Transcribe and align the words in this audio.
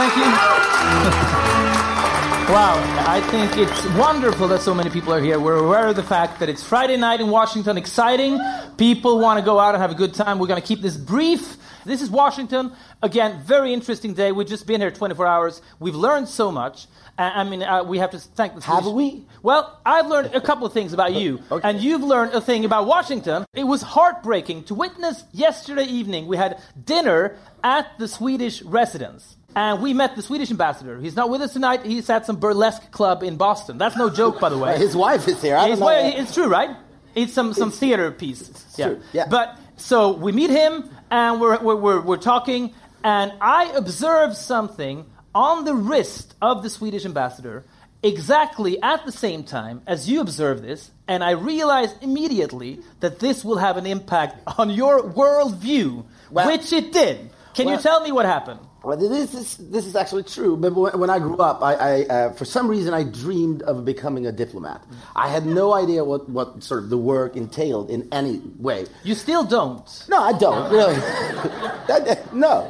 Thank 0.00 0.16
you. 0.16 0.22
wow, 2.54 3.04
I 3.06 3.20
think 3.30 3.58
it's 3.58 3.84
wonderful 3.98 4.48
that 4.48 4.62
so 4.62 4.72
many 4.72 4.88
people 4.88 5.12
are 5.12 5.20
here. 5.20 5.38
We're 5.38 5.62
aware 5.62 5.88
of 5.88 5.96
the 5.96 6.02
fact 6.02 6.40
that 6.40 6.48
it's 6.48 6.62
Friday 6.62 6.96
night 6.96 7.20
in 7.20 7.28
Washington, 7.28 7.76
exciting. 7.76 8.40
People 8.78 9.18
want 9.18 9.40
to 9.40 9.44
go 9.44 9.60
out 9.60 9.74
and 9.74 9.82
have 9.82 9.90
a 9.90 9.94
good 9.94 10.14
time. 10.14 10.38
We're 10.38 10.46
going 10.46 10.58
to 10.58 10.66
keep 10.66 10.80
this 10.80 10.96
brief. 10.96 11.58
This 11.84 12.00
is 12.00 12.08
Washington. 12.08 12.72
Again, 13.02 13.42
very 13.44 13.74
interesting 13.74 14.14
day. 14.14 14.32
We've 14.32 14.48
just 14.48 14.66
been 14.66 14.80
here 14.80 14.90
24 14.90 15.26
hours. 15.26 15.60
We've 15.80 15.94
learned 15.94 16.28
so 16.28 16.50
much. 16.50 16.86
I 17.18 17.44
mean, 17.44 17.62
uh, 17.62 17.84
we 17.84 17.98
have 17.98 18.12
to 18.12 18.18
thank 18.18 18.54
the 18.54 18.62
Have 18.62 18.86
we? 18.86 19.26
Well, 19.42 19.78
I've 19.84 20.06
learned 20.06 20.34
a 20.34 20.40
couple 20.40 20.66
of 20.66 20.72
things 20.72 20.94
about 20.94 21.12
you, 21.12 21.42
Okay. 21.50 21.68
and 21.68 21.78
you've 21.78 22.02
learned 22.02 22.32
a 22.32 22.40
thing 22.40 22.64
about 22.64 22.86
Washington. 22.86 23.44
It 23.52 23.64
was 23.64 23.82
heartbreaking 23.82 24.64
to 24.64 24.74
witness 24.74 25.24
yesterday 25.32 25.84
evening. 25.84 26.26
We 26.26 26.38
had 26.38 26.58
dinner 26.82 27.36
at 27.62 27.98
the 27.98 28.08
Swedish 28.08 28.62
residence. 28.62 29.36
And 29.56 29.82
we 29.82 29.94
met 29.94 30.16
the 30.16 30.22
Swedish 30.22 30.50
ambassador. 30.50 30.98
He's 30.98 31.16
not 31.16 31.28
with 31.28 31.40
us 31.40 31.52
tonight. 31.52 31.84
He's 31.84 32.08
at 32.08 32.26
some 32.26 32.36
burlesque 32.36 32.90
club 32.92 33.22
in 33.22 33.36
Boston. 33.36 33.78
That's 33.78 33.96
no 33.96 34.08
joke, 34.08 34.38
by 34.40 34.48
the 34.48 34.58
way. 34.58 34.78
His 34.78 34.96
wife 34.96 35.26
is 35.26 35.42
here. 35.42 35.56
It's, 35.58 35.80
don't 35.80 35.80
know. 35.80 36.20
it's 36.22 36.34
true, 36.34 36.46
right? 36.46 36.76
It's 37.14 37.32
some, 37.32 37.52
some 37.52 37.72
theater 37.72 38.10
piece. 38.12 38.48
yeah. 38.76 38.86
true, 38.86 39.02
yeah. 39.12 39.26
But 39.28 39.58
so 39.76 40.12
we 40.12 40.30
meet 40.30 40.50
him 40.50 40.88
and 41.10 41.40
we're, 41.40 41.58
we're, 41.60 41.74
we're, 41.74 42.00
we're 42.00 42.16
talking, 42.16 42.72
and 43.02 43.32
I 43.40 43.72
observe 43.74 44.36
something 44.36 45.06
on 45.34 45.64
the 45.64 45.74
wrist 45.74 46.34
of 46.40 46.62
the 46.62 46.70
Swedish 46.70 47.04
ambassador 47.04 47.64
exactly 48.02 48.80
at 48.82 49.04
the 49.04 49.12
same 49.12 49.44
time 49.44 49.82
as 49.86 50.08
you 50.08 50.20
observe 50.20 50.62
this, 50.62 50.90
and 51.06 51.22
I 51.22 51.32
realize 51.32 51.94
immediately 52.00 52.80
that 53.00 53.18
this 53.18 53.44
will 53.44 53.58
have 53.58 53.76
an 53.76 53.86
impact 53.86 54.38
on 54.58 54.70
your 54.70 55.02
worldview, 55.02 56.04
Well- 56.30 56.46
which 56.46 56.72
it 56.72 56.92
did. 56.92 57.30
Can 57.54 57.68
you 57.68 57.78
tell 57.78 58.00
me 58.00 58.12
what 58.12 58.26
happened? 58.26 58.60
This 58.98 59.34
is 59.34 59.56
this 59.58 59.84
is 59.86 59.94
actually 59.94 60.22
true. 60.22 60.56
But 60.56 60.74
when, 60.74 60.98
when 60.98 61.10
I 61.10 61.18
grew 61.18 61.36
up, 61.36 61.62
I, 61.62 61.74
I 61.74 62.02
uh, 62.06 62.32
for 62.32 62.46
some 62.46 62.66
reason 62.66 62.94
I 62.94 63.02
dreamed 63.04 63.62
of 63.62 63.84
becoming 63.84 64.26
a 64.26 64.32
diplomat. 64.32 64.82
I 65.14 65.28
had 65.28 65.44
no 65.44 65.74
idea 65.74 66.02
what, 66.04 66.28
what 66.30 66.62
sort 66.62 66.82
of 66.84 66.88
the 66.88 66.96
work 66.96 67.36
entailed 67.36 67.90
in 67.90 68.08
any 68.10 68.40
way. 68.58 68.86
You 69.04 69.14
still 69.14 69.44
don't, 69.44 69.84
No, 70.08 70.22
I 70.22 70.32
don't 70.32 70.70
really. 70.72 70.94
That- 71.88 72.32
no. 72.34 72.62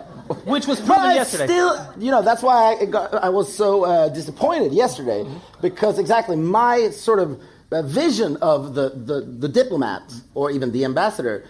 which 0.44 0.66
was 0.66 0.78
proven 0.80 1.10
I 1.10 1.14
yesterday. 1.14 1.46
still, 1.46 1.76
you 1.98 2.10
know, 2.10 2.22
that's 2.22 2.42
why 2.42 2.76
I, 2.80 2.84
got, 2.86 3.12
I 3.14 3.28
was 3.28 3.52
so 3.54 3.84
uh, 3.84 4.08
disappointed 4.08 4.72
yesterday 4.72 5.26
because 5.60 5.98
exactly 5.98 6.36
my 6.36 6.90
sort 6.90 7.18
of 7.18 7.40
uh, 7.72 7.82
vision 7.82 8.36
of 8.38 8.74
the, 8.74 8.90
the, 8.90 9.20
the 9.20 9.48
diplomat 9.48 10.02
or 10.34 10.50
even 10.50 10.72
the 10.72 10.84
ambassador, 10.84 11.44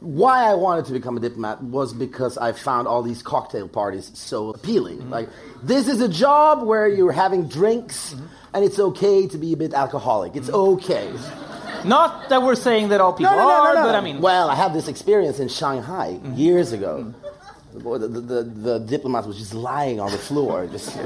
why 0.00 0.44
I 0.44 0.54
wanted 0.54 0.84
to 0.86 0.92
become 0.92 1.16
a 1.16 1.20
diplomat 1.20 1.62
was 1.62 1.92
because 1.92 2.38
I 2.38 2.52
found 2.52 2.86
all 2.86 3.02
these 3.02 3.22
cocktail 3.22 3.68
parties 3.68 4.10
so 4.14 4.50
appealing. 4.50 4.98
Mm-hmm. 4.98 5.10
Like, 5.10 5.28
this 5.62 5.88
is 5.88 6.00
a 6.00 6.08
job 6.08 6.62
where 6.62 6.88
you're 6.88 7.12
having 7.12 7.48
drinks 7.48 8.14
mm-hmm. 8.14 8.26
and 8.54 8.64
it's 8.64 8.78
okay 8.78 9.26
to 9.26 9.38
be 9.38 9.52
a 9.52 9.56
bit 9.56 9.74
alcoholic. 9.74 10.36
It's 10.36 10.48
mm-hmm. 10.48 10.84
okay. 10.84 11.12
Not 11.84 12.28
that 12.28 12.42
we're 12.42 12.56
saying 12.56 12.88
that 12.88 13.00
all 13.00 13.12
people 13.12 13.32
No, 13.32 13.38
no, 13.38 13.48
are, 13.48 13.74
but 13.74 13.94
I 13.94 14.00
mean, 14.00 14.20
well, 14.20 14.50
I 14.50 14.54
had 14.54 14.74
this 14.74 14.88
experience 14.88 15.40
in 15.40 15.48
Shanghai 15.48 16.18
years 16.34 16.72
ago. 16.72 17.14
The, 17.72 17.98
the, 17.98 18.08
the, 18.08 18.42
the 18.42 18.78
diplomat 18.80 19.26
was 19.26 19.38
just 19.38 19.54
lying 19.54 20.00
on 20.00 20.10
the 20.10 20.18
floor. 20.18 20.66
Just, 20.66 20.96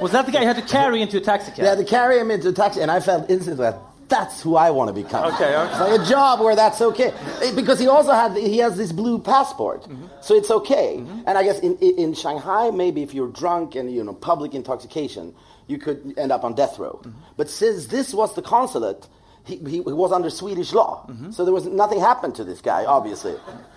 was 0.00 0.12
that 0.12 0.24
the 0.26 0.32
guy 0.32 0.40
you 0.40 0.46
had 0.46 0.56
to 0.56 0.62
carry 0.62 1.02
into 1.02 1.18
a 1.18 1.20
taxi 1.20 1.50
cab? 1.50 1.58
they 1.58 1.68
had 1.68 1.78
to 1.78 1.84
carry 1.84 2.18
him 2.18 2.30
into 2.30 2.48
a 2.48 2.52
taxi, 2.52 2.80
and 2.80 2.90
I 2.90 3.00
felt 3.00 3.30
instantly 3.30 3.62
that 3.64 3.78
that's 4.08 4.40
who 4.42 4.56
I 4.56 4.70
want 4.70 4.88
to 4.88 4.94
become. 5.02 5.24
Okay, 5.34 5.56
okay. 5.56 5.70
It's 5.70 5.80
like 5.80 6.00
a 6.00 6.04
job 6.04 6.40
where 6.40 6.54
that's 6.56 6.80
okay. 6.80 7.12
Eh, 7.42 7.52
Because 7.54 7.78
he 7.80 7.88
also 7.88 8.12
had, 8.12 8.36
he 8.36 8.58
has 8.58 8.76
this 8.76 8.92
blue 8.92 9.18
passport, 9.18 9.82
Mm-hmm. 9.82 10.06
so 10.20 10.34
it's 10.34 10.50
okay. 10.50 10.98
And 11.26 11.36
I 11.38 11.42
guess 11.42 11.58
in, 11.60 11.76
in 11.78 11.98
in 11.98 12.14
Shanghai, 12.14 12.70
maybe 12.70 13.02
if 13.02 13.12
you're 13.14 13.32
drunk 13.42 13.74
and, 13.74 13.90
you 13.92 14.02
know, 14.04 14.12
public 14.14 14.54
intoxication, 14.54 15.34
you 15.66 15.78
could 15.78 16.14
end 16.16 16.30
up 16.32 16.44
on 16.44 16.54
death 16.54 16.78
row. 16.78 17.00
Mm-hmm. 17.02 17.10
But 17.36 17.48
since 17.50 17.86
this 17.86 18.14
was 18.14 18.34
the 18.34 18.42
consulate, 18.42 19.08
he, 19.46 19.56
he, 19.56 19.76
he 19.76 19.80
was 19.80 20.12
under 20.12 20.28
Swedish 20.30 20.72
law. 20.72 21.06
Mm-hmm. 21.08 21.30
So 21.30 21.44
there 21.44 21.54
was 21.54 21.66
nothing 21.66 22.00
happened 22.00 22.34
to 22.36 22.44
this 22.44 22.60
guy, 22.60 22.84
obviously. 22.84 23.34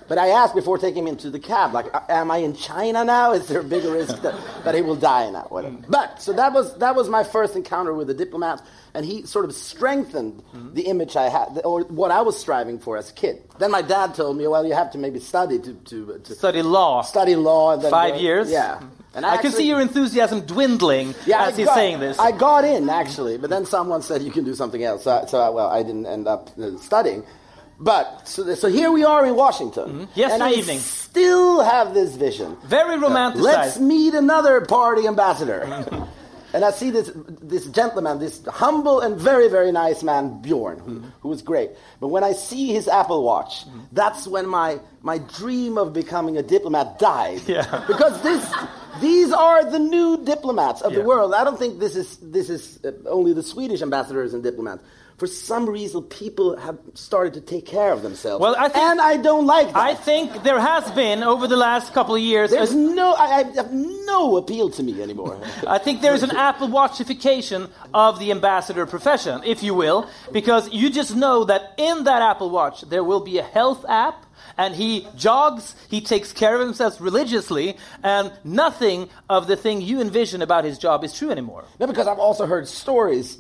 But 0.08 0.18
I 0.18 0.30
asked 0.30 0.56
before 0.56 0.80
taking 0.80 1.04
him 1.04 1.08
into 1.08 1.30
the 1.30 1.40
cab, 1.40 1.72
like, 1.74 1.86
am 2.10 2.32
I 2.32 2.38
in 2.38 2.56
China 2.56 3.06
now? 3.06 3.34
Is 3.34 3.48
there 3.48 3.60
a 3.60 3.64
bigger 3.64 3.92
risk 3.92 4.20
that, 4.24 4.34
that 4.64 4.74
he 4.74 4.82
will 4.82 4.96
die 4.96 5.30
now? 5.30 5.46
Whatever. 5.50 5.76
Mm. 5.78 5.86
But, 5.88 6.20
so 6.20 6.34
that 6.34 6.52
was, 6.52 6.76
that 6.80 6.96
was 6.96 7.10
my 7.10 7.24
first 7.24 7.56
encounter 7.56 7.94
with 7.94 8.10
a 8.10 8.16
diplomat, 8.16 8.64
and 8.96 9.06
he 9.06 9.24
sort 9.28 9.46
of 9.46 9.54
strengthened 9.54 10.42
Mm-hmm. 10.50 10.74
the 10.74 10.82
image 10.84 11.16
I 11.16 11.30
had, 11.30 11.62
or 11.64 11.82
what 11.84 12.10
I 12.10 12.22
was 12.22 12.36
striving 12.40 12.80
for 12.80 12.98
as 12.98 13.12
a 13.12 13.14
kid. 13.14 13.44
Then 13.60 13.70
my 13.70 13.84
dad 13.84 14.16
told 14.16 14.36
me, 14.38 14.48
well, 14.48 14.66
you 14.66 14.74
have 14.74 14.92
to 14.94 14.98
maybe 14.98 15.20
study 15.20 15.60
to, 15.60 15.74
to, 15.76 16.20
to 16.24 16.34
Study 16.36 16.64
law. 16.64 17.04
study 17.04 17.36
law. 17.36 17.74
And 17.74 17.84
then 17.84 17.92
Five 17.92 18.16
go- 18.16 18.20
years? 18.20 18.50
Yeah. 18.50 18.82
And 19.16 19.26
I 19.26 19.38
can 19.38 19.48
actually- 19.48 19.64
see 19.64 19.68
your 19.68 19.82
enthusiasm 19.82 20.42
dwindling 20.42 21.16
yeah, 21.26 21.46
as 21.48 21.54
I 21.54 21.58
he's 21.58 21.66
got- 21.66 21.76
saying 21.76 22.00
this. 22.00 22.20
I 22.20 22.32
got 22.32 22.64
in 22.64 22.90
actually, 22.90 23.38
but 23.38 23.50
then 23.50 23.66
someone 23.66 24.02
said 24.02 24.22
you 24.22 24.32
can 24.32 24.44
do 24.44 24.54
something 24.56 24.84
else. 24.84 25.04
So, 25.04 25.26
so 25.28 25.40
I, 25.40 25.50
well, 25.50 25.68
I 25.70 25.82
didn't 25.84 26.06
end 26.06 26.28
up 26.28 26.50
uh, 26.62 26.78
studying. 26.78 27.24
But 27.82 28.28
so, 28.28 28.54
so 28.56 28.68
here 28.68 28.92
we 28.92 29.06
are 29.06 29.26
in 29.26 29.36
Washington, 29.36 30.10
Yesterday 30.14 30.34
and 30.34 30.44
I 30.44 30.52
Mm-hmm. 30.52 30.60
evening. 30.60 30.80
still 30.80 31.62
have 31.64 31.94
this 31.94 32.16
vision. 32.18 32.58
Very 32.66 32.98
romanticized. 32.98 33.42
Let's 33.42 33.80
meet 33.80 34.14
another 34.14 34.62
party 34.62 35.08
ambassador. 35.08 36.08
And 36.54 36.66
I 36.66 36.72
see 36.72 36.90
this 36.90 37.12
this 37.16 37.66
gentleman, 37.68 38.20
this 38.20 38.44
humble 38.46 39.02
and 39.02 39.16
very 39.16 39.48
very 39.48 39.72
nice 39.72 40.04
man, 40.04 40.42
Bjorn, 40.42 40.80
who, 40.80 41.04
who 41.22 41.30
was 41.30 41.42
great. 41.42 41.72
But 42.00 42.08
when 42.10 42.24
I 42.24 42.34
see 42.34 42.74
his 42.74 42.88
Apple 42.88 43.24
Watch, 43.24 43.66
that's 43.92 44.28
when 44.28 44.48
my 44.48 44.80
my 45.02 45.18
dream 45.18 45.78
of 45.78 45.94
becoming 45.94 46.38
a 46.38 46.44
diplomat 46.44 47.00
died. 47.00 47.42
Yeah. 47.48 47.84
because 47.88 48.22
this. 48.22 48.46
These 49.02 49.32
are 49.32 49.70
the 49.70 49.80
new 49.80 50.26
diplomats 50.26 50.82
of 50.82 50.94
the 50.94 51.02
world. 51.02 51.34
I 51.34 51.44
don't 51.46 51.58
think 51.58 51.80
this 51.80 51.96
is 51.96 52.18
this 52.18 52.50
is 52.50 52.84
uh, 52.84 52.92
only 53.06 53.32
the 53.34 53.44
Swedish 53.44 53.82
ambassadors 53.82 54.34
and 54.34 54.44
diplomats. 54.44 54.84
For 55.20 55.28
some 55.28 55.70
reason, 55.70 56.04
people 56.04 56.56
have 56.58 56.78
started 56.94 57.34
to 57.34 57.42
take 57.42 57.66
care 57.66 57.92
of 57.92 58.02
themselves. 58.02 58.42
Well, 58.42 58.56
I 58.58 58.70
think- 58.70 58.86
and 58.86 59.02
I 59.02 59.18
don't 59.18 59.46
like 59.46 59.68
that. 59.68 59.78
I 59.78 59.94
think 59.94 60.44
there 60.44 60.60
has 60.60 60.90
been 60.92 61.24
over 61.24 61.46
the 61.46 61.58
last 61.58 61.94
couple 61.94 62.16
of 62.16 62.22
years. 62.22 62.52
There's 62.52 62.74
no, 62.74 63.14
I, 63.14 63.26
I 63.40 63.44
have 63.56 63.72
no 63.74 64.38
appeal 64.38 64.70
to 64.72 64.82
me 64.82 65.02
anymore. 65.02 65.38
I 65.68 65.78
think 65.78 66.02
there 66.02 66.14
is 66.14 66.24
an 66.24 66.32
Apple 66.36 66.70
Watchification 66.70 67.70
of 67.94 68.20
the 68.20 68.32
ambassador 68.32 68.86
profession, 68.86 69.42
if 69.46 69.62
you 69.62 69.74
will, 69.74 70.08
because 70.32 70.72
you 70.72 70.90
just 70.90 71.16
know 71.16 71.44
that 71.46 71.74
in 71.78 72.06
that 72.06 72.22
Apple 72.22 72.50
Watch 72.50 72.82
there 72.90 73.04
will 73.04 73.20
be 73.20 73.38
a 73.40 73.44
health 73.44 73.86
app, 73.90 74.26
and 74.60 74.76
he 74.76 75.08
jogs, 75.16 75.74
he 75.90 76.02
takes 76.02 76.34
care 76.34 76.54
of 76.54 76.60
himself 76.60 77.00
religiously, 77.00 77.78
and 78.04 78.32
nothing 78.44 79.10
of 79.30 79.48
the 79.48 79.56
thing 79.56 79.82
you 79.82 80.02
envision 80.02 80.42
about 80.42 80.66
his 80.66 80.78
job 80.78 81.06
is 81.06 81.18
true 81.18 81.32
anymore. 81.32 81.64
no, 81.80 81.88
because 81.88 82.08
I've 82.08 82.20
also 82.20 82.46
heard 82.46 82.68
stories 82.68 83.38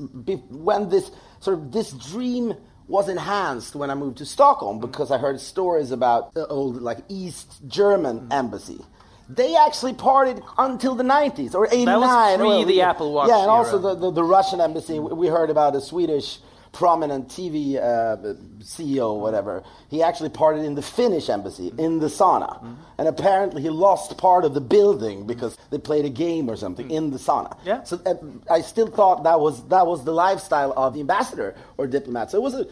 when 0.49 0.89
this 0.89 1.11
sort 1.41 1.57
of 1.57 1.73
this 1.73 1.91
dream 1.91 2.55
was 2.87 3.09
enhanced 3.09 3.75
when 3.75 3.89
I 3.91 3.95
moved 3.95 4.19
to 4.19 4.25
Stockholm 4.25 4.79
because 4.79 5.11
I 5.11 5.17
heard 5.17 5.41
stories 5.41 5.91
about 5.91 6.33
the 6.33 6.47
old 6.47 6.81
like 6.81 6.99
East 7.09 7.67
German 7.67 8.21
mm. 8.21 8.33
embassy. 8.33 8.79
They 9.27 9.57
actually 9.57 9.93
partied 9.93 10.41
until 10.57 10.95
the 10.95 11.03
90s 11.03 11.53
or 11.53 11.67
89. 11.67 11.85
That 11.85 12.39
pre 12.39 12.47
or- 12.47 12.65
the 12.65 12.81
Apple 12.81 13.11
Watch 13.13 13.27
Yeah, 13.27 13.41
and 13.41 13.51
also 13.51 13.77
the, 13.77 13.93
the, 13.93 14.09
the 14.09 14.23
Russian 14.23 14.61
embassy. 14.61 14.99
We 14.99 15.27
heard 15.27 15.49
about 15.49 15.75
a 15.75 15.81
Swedish 15.81 16.39
prominent 16.71 17.29
TV 17.29 17.77
uh, 17.77 18.17
CEO, 18.61 19.19
whatever. 19.19 19.63
He 19.89 20.03
actually 20.03 20.29
partied 20.29 20.65
in 20.65 20.75
the 20.75 20.81
Finnish 20.81 21.29
embassy 21.29 21.73
in 21.77 21.99
the 21.99 22.07
sauna, 22.07 22.75
and 22.97 23.07
apparently 23.07 23.61
he 23.61 23.69
lost 23.69 24.17
part 24.17 24.45
of 24.45 24.53
the 24.53 24.61
building 24.61 25.25
because 25.25 25.57
they 25.71 25.77
played 25.77 26.05
a 26.05 26.09
game 26.09 26.49
or 26.49 26.55
something 26.55 26.89
in 26.91 27.11
the 27.11 27.17
sauna. 27.17 27.57
Yeah. 27.65 27.83
So 27.83 27.99
uh, 28.05 28.15
I 28.51 28.61
still 28.61 28.87
thought 28.87 29.23
that 29.23 29.39
was 29.39 29.67
that 29.69 29.87
was 29.87 30.03
the 30.05 30.13
lifestyle 30.13 30.73
of 30.75 30.93
the 30.93 30.99
ambassador 30.99 31.55
or 31.77 31.87
diplomat. 31.87 32.31
So 32.31 32.37
it 32.37 32.41
was 32.41 32.53
a 32.53 32.67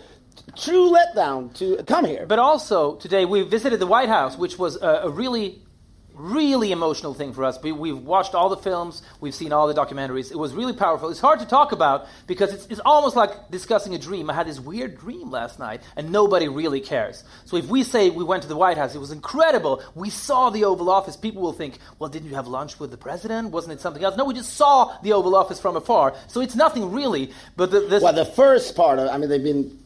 true 0.56 0.92
letdown 0.92 1.54
to 1.56 1.84
come 1.84 2.06
here. 2.06 2.26
But 2.26 2.40
also, 2.40 2.96
today 2.96 3.26
we 3.26 3.42
visited 3.44 3.80
the 3.80 3.88
White 3.88 4.10
House, 4.10 4.38
which 4.38 4.58
was 4.58 4.82
a, 4.82 5.02
a 5.04 5.10
really, 5.10 5.62
really 6.18 6.72
emotional 6.72 7.14
thing 7.14 7.34
for 7.34 7.44
us. 7.44 7.62
We, 7.62 7.72
we've 7.72 7.98
watched 7.98 8.36
all 8.36 8.50
the 8.50 8.58
films, 8.58 9.02
we've 9.22 9.36
seen 9.36 9.54
all 9.54 9.68
the 9.68 9.74
documentaries. 9.74 10.32
It 10.32 10.38
was 10.38 10.54
really 10.54 10.74
powerful. 10.74 11.10
It's 11.10 11.20
hard 11.20 11.40
to 11.40 11.46
talk 11.46 11.72
about 11.72 12.08
because 12.26 12.54
it's, 12.54 12.66
it's 12.68 12.82
almost 12.84 13.16
like 13.16 13.50
discussing 13.52 13.94
a 13.96 13.98
dream. 13.98 14.30
I 14.30 14.34
had 14.34 14.48
this 14.48 14.60
weird 14.60 14.98
dream 15.00 15.32
last 15.32 15.60
night, 15.60 15.82
and 15.96 16.12
nobody 16.12 16.48
really 16.48 16.82
cares. 16.82 17.24
So 17.46 17.58
if 17.58 17.68
we 17.68 17.84
say 17.84 18.10
we 18.10 18.24
went 18.24 18.44
to 18.44 18.50
the 18.50 18.58
White 18.58 18.78
House, 18.78 18.96
it 18.96 19.00
was 19.00 19.12
incredible. 19.12 19.82
We 19.96 20.10
saw 20.10 20.50
the 20.50 20.66
Oval 20.66 20.90
Office. 20.90 21.16
People 21.16 21.42
will 21.42 21.54
think, 21.54 21.78
well, 22.00 22.10
didn't 22.10 22.30
you 22.30 22.36
have 22.36 22.48
lunch 22.48 22.80
with 22.80 22.92
the 22.92 22.98
president? 22.98 23.52
Wasn't 23.52 23.74
it 23.74 23.82
something 23.82 24.04
else? 24.04 24.18
No, 24.18 24.26
we 24.26 24.34
just 24.34 24.54
saw 24.54 24.98
the 25.02 25.14
Oval 25.14 25.36
Office 25.36 25.60
from 25.60 25.76
afar. 25.76 26.16
So 26.28 26.42
it's 26.42 26.56
nothing 26.56 26.92
really. 26.92 27.32
But 27.56 27.72
the, 27.72 28.00
Well, 28.02 28.14
the 28.14 28.26
first 28.26 28.76
part 28.76 29.00
of, 29.00 29.10
I 29.10 29.18
mean, 29.18 29.30
they've 29.30 29.44
been, 29.44 29.78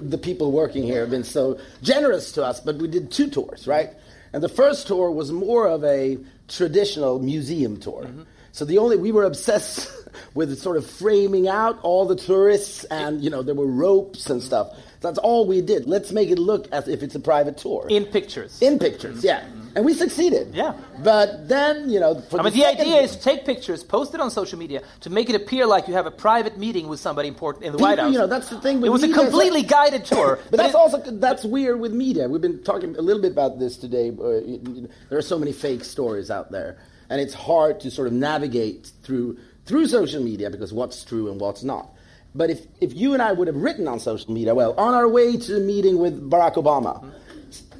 the 0.00 0.18
people 0.18 0.52
working 0.52 0.82
here 0.82 1.00
have 1.00 1.10
been 1.10 1.24
so 1.24 1.58
generous 1.82 2.32
to 2.32 2.44
us, 2.44 2.60
but 2.60 2.76
we 2.76 2.88
did 2.88 3.10
two 3.10 3.28
tours, 3.28 3.66
right? 3.66 3.90
And 4.34 4.42
the 4.42 4.48
first 4.48 4.88
tour 4.88 5.12
was 5.12 5.30
more 5.30 5.68
of 5.68 5.84
a 5.84 6.18
traditional 6.48 7.20
museum 7.20 7.78
tour. 7.78 8.02
Mm-hmm. 8.02 8.22
So 8.50 8.64
the 8.64 8.78
only, 8.78 8.96
we 8.96 9.12
were 9.12 9.22
obsessed 9.22 9.88
with 10.34 10.58
sort 10.58 10.76
of 10.76 10.90
framing 10.90 11.46
out 11.46 11.78
all 11.82 12.04
the 12.04 12.16
tourists 12.16 12.82
and, 12.84 13.22
you 13.22 13.30
know, 13.30 13.42
there 13.42 13.54
were 13.54 13.68
ropes 13.68 14.28
and 14.28 14.40
mm-hmm. 14.40 14.46
stuff. 14.46 14.76
That's 15.02 15.18
all 15.18 15.46
we 15.46 15.60
did. 15.60 15.86
Let's 15.86 16.10
make 16.10 16.30
it 16.30 16.40
look 16.40 16.66
as 16.72 16.88
if 16.88 17.04
it's 17.04 17.14
a 17.14 17.20
private 17.20 17.58
tour. 17.58 17.86
in 17.88 18.06
pictures. 18.06 18.60
In 18.60 18.80
pictures, 18.80 19.22
yeah. 19.22 19.42
Mm-hmm 19.42 19.63
and 19.74 19.84
we 19.84 19.94
succeeded. 19.94 20.54
Yeah. 20.54 20.74
But 21.02 21.48
then, 21.48 21.90
you 21.90 21.98
know, 22.00 22.22
I 22.32 22.42
mean, 22.42 22.52
the, 22.52 22.64
idea 22.66 22.84
thing, 22.84 22.92
is 23.04 23.16
take 23.16 23.44
pictures, 23.44 23.82
post 23.82 24.14
it 24.14 24.20
on 24.20 24.30
social 24.30 24.58
media 24.58 24.82
to 25.00 25.10
make 25.10 25.28
it 25.28 25.36
appear 25.36 25.66
like 25.66 25.88
you 25.88 25.94
have 25.94 26.06
a 26.06 26.10
private 26.10 26.58
meeting 26.58 26.88
with 26.88 27.00
somebody 27.00 27.28
important 27.28 27.64
in 27.64 27.72
the 27.72 27.78
people, 27.78 27.88
White 27.88 27.98
House. 27.98 28.12
You 28.12 28.18
know, 28.18 28.26
that's 28.26 28.48
the 28.48 28.60
thing. 28.60 28.84
it 28.84 28.90
was 28.90 29.02
a 29.02 29.12
completely 29.12 29.60
like, 29.60 29.68
guided 29.68 30.04
tour. 30.04 30.36
but, 30.36 30.50
but 30.50 30.56
that's 30.58 30.74
it, 30.74 30.76
also 30.76 30.98
that's 30.98 31.42
but, 31.42 31.50
weird 31.50 31.80
with 31.80 31.92
media. 31.92 32.28
We've 32.28 32.40
been 32.40 32.62
talking 32.62 32.96
a 32.96 33.02
little 33.02 33.22
bit 33.22 33.32
about 33.32 33.58
this 33.58 33.76
today. 33.76 34.10
There 34.10 35.18
are 35.18 35.22
so 35.22 35.38
many 35.38 35.52
fake 35.52 35.84
stories 35.84 36.30
out 36.30 36.50
there, 36.50 36.78
and 37.10 37.20
it's 37.20 37.34
hard 37.34 37.80
to 37.80 37.90
sort 37.90 38.06
of 38.06 38.12
navigate 38.12 38.92
through 39.02 39.38
through 39.66 39.86
social 39.88 40.22
media 40.22 40.50
because 40.50 40.72
what's 40.72 41.04
true 41.04 41.30
and 41.30 41.40
what's 41.40 41.64
not. 41.64 41.90
But 42.36 42.50
if, 42.50 42.66
if 42.80 42.92
you 42.96 43.12
and 43.12 43.22
I 43.22 43.30
would 43.30 43.46
have 43.46 43.56
written 43.56 43.86
on 43.86 44.00
social 44.00 44.32
media, 44.32 44.56
well, 44.56 44.74
on 44.76 44.92
our 44.92 45.06
way 45.06 45.36
to 45.36 45.52
the 45.52 45.60
meeting 45.60 45.98
with 45.98 46.28
Barack 46.28 46.54
Obama, 46.54 46.96
mm-hmm 46.96 47.23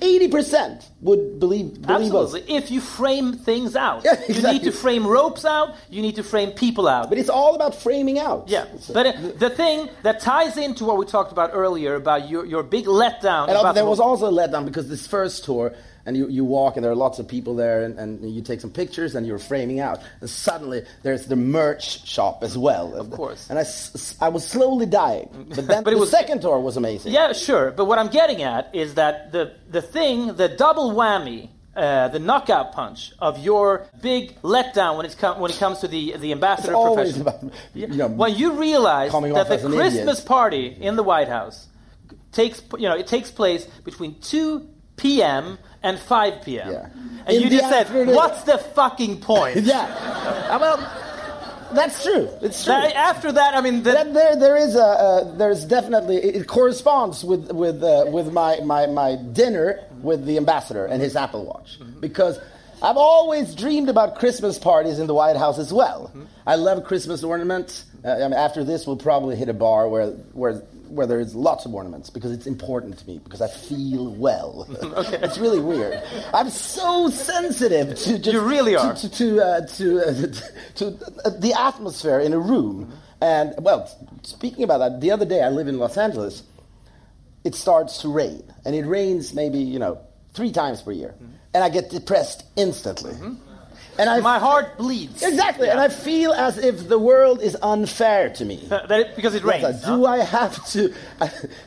80% 0.00 0.84
would 1.00 1.38
believe, 1.38 1.80
believe 1.82 2.14
Absolutely. 2.14 2.42
Us. 2.42 2.64
If 2.64 2.70
you 2.70 2.80
frame 2.80 3.34
things 3.34 3.76
out, 3.76 4.04
yeah, 4.04 4.12
exactly. 4.12 4.34
you 4.36 4.52
need 4.52 4.62
to 4.64 4.72
frame 4.72 5.06
ropes 5.06 5.44
out, 5.44 5.74
you 5.90 6.02
need 6.02 6.16
to 6.16 6.22
frame 6.22 6.50
people 6.50 6.88
out. 6.88 7.08
But 7.08 7.18
it's 7.18 7.28
all 7.28 7.54
about 7.54 7.74
framing 7.74 8.18
out. 8.18 8.48
Yeah. 8.48 8.66
So, 8.80 8.94
but 8.94 9.06
uh, 9.06 9.12
the 9.36 9.50
thing 9.50 9.88
that 10.02 10.20
ties 10.20 10.56
into 10.56 10.84
what 10.84 10.96
we 10.96 11.06
talked 11.06 11.32
about 11.32 11.50
earlier 11.52 11.94
about 11.94 12.28
your, 12.28 12.44
your 12.44 12.62
big 12.62 12.86
letdown. 12.86 13.48
And 13.48 13.76
there 13.76 13.84
was 13.84 14.00
also 14.00 14.26
a 14.26 14.32
letdown 14.32 14.64
because 14.64 14.88
this 14.88 15.06
first 15.06 15.44
tour, 15.44 15.74
and 16.06 16.16
you, 16.16 16.28
you 16.28 16.44
walk 16.44 16.76
and 16.76 16.84
there 16.84 16.92
are 16.92 16.96
lots 16.96 17.18
of 17.18 17.26
people 17.28 17.54
there, 17.56 17.84
and, 17.84 17.98
and 17.98 18.30
you 18.30 18.42
take 18.42 18.60
some 18.60 18.70
pictures 18.70 19.14
and 19.14 19.26
you're 19.26 19.38
framing 19.38 19.80
out. 19.80 20.00
And 20.20 20.28
suddenly 20.28 20.84
there's 21.02 21.26
the 21.26 21.36
merch 21.36 22.06
shop 22.06 22.42
as 22.42 22.56
well. 22.58 22.94
Of 22.94 23.10
course. 23.10 23.48
And 23.50 23.58
I, 23.58 23.64
I 24.24 24.28
was 24.28 24.46
slowly 24.46 24.86
dying. 24.86 25.28
But 25.56 25.66
then 25.66 25.82
But 25.84 25.90
the 25.92 25.98
was- 25.98 26.10
second 26.10 26.42
tour 26.42 26.58
was 26.60 26.76
amazing. 26.76 27.12
Yeah, 27.12 27.32
sure. 27.32 27.70
But 27.70 27.86
what 27.86 27.98
I'm 27.98 28.08
getting 28.08 28.42
at 28.42 28.74
is 28.74 28.94
that 28.94 29.32
the, 29.32 29.54
the 29.70 29.80
thing, 29.82 30.34
the 30.36 30.48
double 30.48 30.92
whammy, 30.92 31.48
uh, 31.76 32.06
the 32.08 32.18
knockout 32.20 32.72
punch 32.72 33.12
of 33.18 33.38
your 33.38 33.86
big 34.00 34.40
letdown 34.42 34.96
when, 34.96 35.06
it's 35.06 35.16
com- 35.16 35.40
when 35.40 35.50
it 35.50 35.56
comes 35.58 35.80
to 35.80 35.88
the, 35.88 36.16
the 36.18 36.30
ambassador 36.30 36.68
It's 36.70 36.76
always 36.76 37.16
profession. 37.18 37.48
about, 37.48 37.58
you 37.74 37.86
know, 37.88 38.06
when 38.08 38.34
you 38.36 38.52
realize 38.52 39.10
that 39.10 39.48
the 39.48 39.58
Christmas 39.58 40.18
idiot. 40.18 40.26
party 40.26 40.66
in 40.68 40.94
the 40.96 41.02
White 41.02 41.28
House 41.28 41.66
takes, 42.30 42.62
you 42.78 42.88
know, 42.88 42.94
it 42.96 43.06
takes 43.08 43.30
place 43.32 43.64
between 43.84 44.20
2 44.20 44.68
p.m. 44.96 45.58
and 45.84 45.98
5 45.98 46.42
p.m. 46.42 46.72
Yeah. 46.72 46.88
And 47.26 47.36
In 47.36 47.42
you 47.42 47.50
just 47.50 47.68
said, 47.68 47.86
afternoon. 47.86 48.14
what's 48.16 48.42
the 48.42 48.58
fucking 48.58 49.20
point? 49.20 49.58
Yeah. 49.64 49.82
Uh, 50.50 50.58
well, 50.60 50.76
that's 51.74 52.02
true. 52.02 52.28
It's 52.42 52.64
true. 52.64 52.72
That- 52.74 52.94
after 52.96 53.30
that, 53.32 53.54
I 53.54 53.60
mean, 53.60 53.82
the, 53.82 53.92
That 53.92 54.12
there, 54.14 54.36
there 54.36 54.56
is 54.56 54.74
a, 54.74 54.82
uh, 54.82 55.36
there's 55.36 55.64
definitely, 55.64 56.16
it, 56.16 56.36
it 56.36 56.46
corresponds 56.46 57.22
with, 57.24 57.50
with, 57.52 57.82
uh, 57.82 58.06
with 58.08 58.32
my, 58.32 58.60
my, 58.64 58.86
my 58.86 59.16
dinner 59.16 59.80
with 60.02 60.24
the 60.26 60.36
ambassador 60.36 60.86
and 60.86 61.00
his 61.02 61.16
Apple 61.16 61.44
Watch. 61.46 61.78
Because 62.00 62.38
I've 62.82 62.96
always 62.96 63.54
dreamed 63.54 63.88
about 63.88 64.16
Christmas 64.16 64.58
parties 64.58 64.98
in 64.98 65.06
the 65.06 65.14
White 65.14 65.36
House 65.36 65.58
as 65.58 65.72
well. 65.72 66.12
I 66.46 66.56
love 66.56 66.84
Christmas 66.84 67.22
ornaments. 67.24 67.84
Uh, 68.04 68.10
I 68.12 68.18
mean, 68.28 68.34
after 68.34 68.64
this, 68.64 68.86
we'll 68.86 68.96
probably 68.96 69.36
hit 69.36 69.48
a 69.48 69.54
bar 69.54 69.88
where, 69.88 70.10
where, 70.32 70.62
where 70.88 71.06
there's 71.06 71.34
lots 71.34 71.64
of 71.66 71.74
ornaments 71.74 72.10
because 72.10 72.32
it's 72.32 72.46
important 72.46 72.98
to 72.98 73.06
me, 73.06 73.18
because 73.22 73.40
I 73.40 73.48
feel 73.48 74.10
well. 74.14 74.66
okay. 74.82 75.18
It's 75.22 75.38
really 75.38 75.60
weird. 75.60 76.02
I'm 76.32 76.50
so 76.50 77.08
sensitive 77.10 77.96
to 77.98 78.18
just, 78.18 78.32
You 78.32 78.40
really 78.40 78.72
to- 78.72 78.80
are. 78.80 78.94
to 78.94 79.08
to 79.08 79.40
uh, 79.40 79.66
to, 79.66 80.00
uh, 80.00 80.12
to 80.76 80.86
uh, 81.24 81.30
the 81.38 81.54
atmosphere 81.58 82.20
in 82.20 82.32
a 82.32 82.38
room. 82.38 82.92
And 83.20 83.54
well, 83.58 83.88
speaking 84.22 84.64
about 84.64 84.78
that, 84.78 85.00
the 85.00 85.10
other 85.10 85.24
day 85.24 85.42
I 85.42 85.48
live 85.48 85.68
in 85.68 85.78
Los 85.78 85.96
Angeles. 85.96 86.42
It 87.44 87.54
starts 87.54 87.98
to 88.02 88.08
rain, 88.12 88.42
and 88.64 88.74
it 88.74 88.84
rains 88.86 89.34
maybe 89.34 89.58
you 89.58 89.78
know 89.78 89.98
three 90.32 90.50
times 90.50 90.80
per 90.82 90.92
year, 90.92 91.14
and 91.52 91.62
I 91.62 91.68
get 91.68 91.90
depressed 91.90 92.42
instantly. 92.56 93.12
And 93.98 94.10
I 94.10 94.20
my 94.20 94.38
heart 94.38 94.76
bleeds. 94.76 95.22
exactly, 95.22 95.68
and 95.68 95.78
I 95.80 95.88
feel 95.88 96.32
as 96.32 96.58
if 96.58 96.88
the 96.88 96.98
world 96.98 97.40
is 97.40 97.56
unfair 97.62 98.30
to 98.30 98.44
me. 98.44 98.66
Uh, 98.70 98.86
that 98.86 99.00
it- 99.00 99.16
because 99.16 99.34
it 99.34 99.44
Yes, 99.44 99.62
rains. 99.62 99.84
uh, 99.84 99.96
do 99.96 100.06
I 100.06 100.18
have 100.18 100.66
to? 100.72 100.92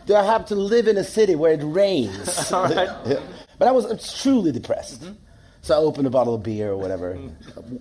Do 0.05 0.15
I 0.15 0.23
have 0.23 0.45
to 0.47 0.55
live 0.55 0.87
in 0.87 0.97
a 0.97 1.03
city 1.03 1.35
where 1.35 1.53
it 1.53 1.61
rains? 1.63 2.51
All 2.51 2.63
right. 2.67 2.89
But 3.59 3.67
I 3.67 3.71
was 3.71 4.21
truly 4.21 4.51
depressed. 4.51 5.03
So 5.63 5.73
I 5.73 5.77
opened 5.79 6.05
a 6.05 6.11
bottle 6.11 6.35
of 6.35 6.43
beer 6.43 6.69
or 6.71 6.77
whatever, 6.77 7.17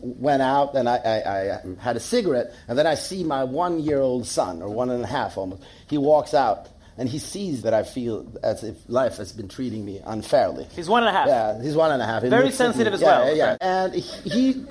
went 0.00 0.40
out, 0.42 0.74
and 0.74 0.88
I, 0.88 0.96
I, 0.96 1.16
I 1.54 1.60
had 1.78 1.96
a 1.96 2.00
cigarette, 2.00 2.54
and 2.66 2.78
then 2.78 2.86
I 2.86 2.94
see 2.94 3.22
my 3.22 3.44
one-year-old 3.44 4.26
son, 4.26 4.62
or 4.62 4.70
one 4.70 4.88
and 4.90 5.04
a 5.04 5.06
half 5.06 5.36
almost. 5.36 5.62
He 5.88 5.98
walks 5.98 6.32
out, 6.32 6.68
and 6.98 7.08
he 7.08 7.18
sees 7.18 7.62
that 7.62 7.74
I 7.74 7.82
feel 7.82 8.26
as 8.42 8.64
if 8.64 8.76
life 8.88 9.16
has 9.18 9.32
been 9.32 9.48
treating 9.48 9.84
me 9.84 10.00
unfairly. 10.04 10.66
He's 10.74 10.88
one 10.88 11.02
and 11.02 11.14
a 11.14 11.18
half. 11.18 11.28
Yeah, 11.28 11.62
he's 11.62 11.76
one 11.76 11.92
and 11.92 12.02
a 12.02 12.06
half. 12.06 12.22
He 12.22 12.28
Very 12.28 12.44
looks 12.44 12.60
at 12.60 12.68
me- 12.68 12.72
sensitive 12.72 12.94
as 12.94 13.00
yeah, 13.00 13.06
well. 13.06 13.36
Yeah, 13.36 13.56
yeah. 13.60 13.84
And 13.84 13.94
he 13.94 14.64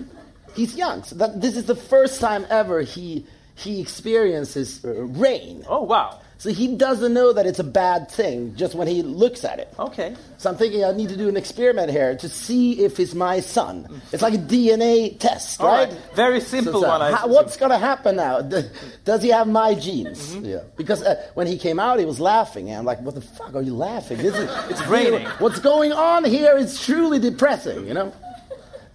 he's 0.55 0.75
young. 0.75 1.03
So 1.03 1.15
that, 1.15 1.41
this 1.41 1.55
is 1.57 1.65
the 1.65 1.75
first 1.75 2.19
time 2.19 2.45
ever 2.49 2.81
he 2.81 3.25
he 3.55 3.79
experiences 3.81 4.83
uh, 4.83 4.89
rain. 5.03 5.63
Oh, 5.67 5.83
wow. 5.83 6.19
So 6.37 6.49
he 6.51 6.75
doesn't 6.75 7.13
know 7.13 7.31
that 7.33 7.45
it's 7.45 7.59
a 7.59 7.63
bad 7.63 8.11
thing 8.11 8.55
just 8.55 8.75
when 8.75 8.87
he 8.87 9.01
looks 9.01 9.45
at 9.45 9.57
it. 9.59 9.73
Okay. 9.79 10.15
So 10.37 10.49
I'm 10.49 10.57
thinking 10.57 10.83
I 10.83 10.91
need 10.91 11.09
to 11.09 11.17
do 11.17 11.29
an 11.29 11.37
experiment 11.37 11.89
here 11.91 12.17
to 12.17 12.27
see 12.29 12.83
if 12.83 12.97
he's 12.97 13.15
my 13.15 13.39
son. 13.39 14.01
It's 14.11 14.21
like 14.21 14.33
a 14.33 14.37
DNA 14.37 15.17
test, 15.17 15.61
All 15.61 15.67
right? 15.67 15.89
right. 15.89 15.97
Very 16.13 16.41
simple 16.41 16.73
it's 16.73 16.81
like, 16.83 16.91
one. 16.91 17.01
I 17.01 17.11
how- 17.15 17.27
what's 17.29 17.55
going 17.55 17.71
to 17.71 17.77
happen 17.77 18.17
now? 18.17 18.41
Does 18.41 19.23
he 19.23 19.29
have 19.29 19.47
my 19.47 19.75
genes? 19.75 20.35
Mm-hmm. 20.35 20.45
Yeah. 20.45 20.59
Because 20.75 21.01
uh, 21.03 21.25
when 21.35 21.47
he 21.47 21.57
came 21.57 21.79
out, 21.79 21.99
he 21.99 22.05
was 22.05 22.19
laughing, 22.19 22.69
and 22.69 22.79
I'm 22.79 22.85
like, 22.85 22.99
"What 23.01 23.15
the 23.15 23.21
fuck 23.21 23.55
are 23.55 23.61
you 23.61 23.73
laughing? 23.75 24.17
This 24.17 24.35
is 24.35 24.49
it's 24.69 24.85
raining. 24.87 25.25
What's 25.39 25.59
going 25.59 25.93
on 25.93 26.25
here 26.25 26.57
is 26.57 26.83
truly 26.85 27.17
depressing, 27.17 27.87
you 27.87 27.93
know." 27.93 28.13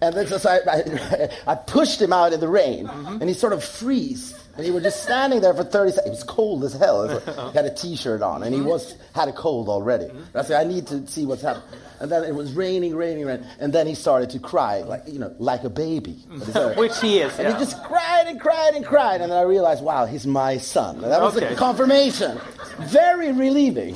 And 0.03 0.15
then 0.15 0.27
so 0.27 0.49
I, 0.49 0.59
I, 0.71 1.29
I 1.51 1.55
pushed 1.55 2.01
him 2.01 2.13
out 2.13 2.33
in 2.33 2.39
the 2.39 2.47
rain, 2.47 2.87
Mm-hmm. 2.87 3.19
and 3.21 3.23
he 3.29 3.33
sort 3.33 3.53
of 3.53 3.63
freezed. 3.63 4.35
And 4.57 4.65
he 4.65 4.71
was 4.71 4.83
just 4.83 5.03
standing 5.03 5.41
there 5.41 5.53
for 5.53 5.63
30 5.63 5.91
seconds. 5.91 6.07
It 6.07 6.09
was 6.11 6.23
cold 6.23 6.63
as 6.63 6.73
hell. 6.73 7.07
He 7.51 7.57
had 7.57 7.65
a 7.65 7.73
T-shirt 7.73 8.21
on, 8.21 8.43
and 8.43 8.53
he 8.53 8.61
was 8.61 8.95
had 9.13 9.27
a 9.27 9.33
cold 9.33 9.69
already. 9.69 10.05
Mm-hmm. 10.05 10.37
I 10.37 10.43
said, 10.43 10.59
I 10.61 10.69
need 10.69 10.87
to 10.87 11.05
see 11.07 11.25
what's 11.25 11.41
happening. 11.41 11.79
And 11.99 12.11
then 12.11 12.23
it 12.23 12.33
was 12.33 12.53
raining, 12.53 12.95
raining, 12.95 13.25
raining. 13.25 13.45
And 13.59 13.71
then 13.71 13.85
he 13.87 13.93
started 13.95 14.29
to 14.31 14.39
cry, 14.39 14.79
like 14.81 15.03
you 15.07 15.19
know, 15.19 15.33
like 15.37 15.63
a 15.63 15.69
baby. 15.69 16.13
Which 16.75 16.99
he 16.99 17.19
is. 17.19 17.37
And 17.37 17.47
yeah. 17.47 17.53
he 17.57 17.63
just 17.63 17.81
cried 17.83 18.25
and 18.27 18.39
cried 18.41 18.73
and 18.73 18.85
cried. 18.85 19.21
And 19.21 19.31
then 19.31 19.37
I 19.37 19.43
realized, 19.43 19.83
wow, 19.83 20.05
he's 20.05 20.25
my 20.25 20.57
son. 20.57 20.95
And 21.03 21.11
that 21.11 21.21
was 21.21 21.37
Okay. 21.37 21.53
a 21.53 21.55
confirmation. 21.55 22.39
Very 22.79 23.31
relieving. 23.31 23.95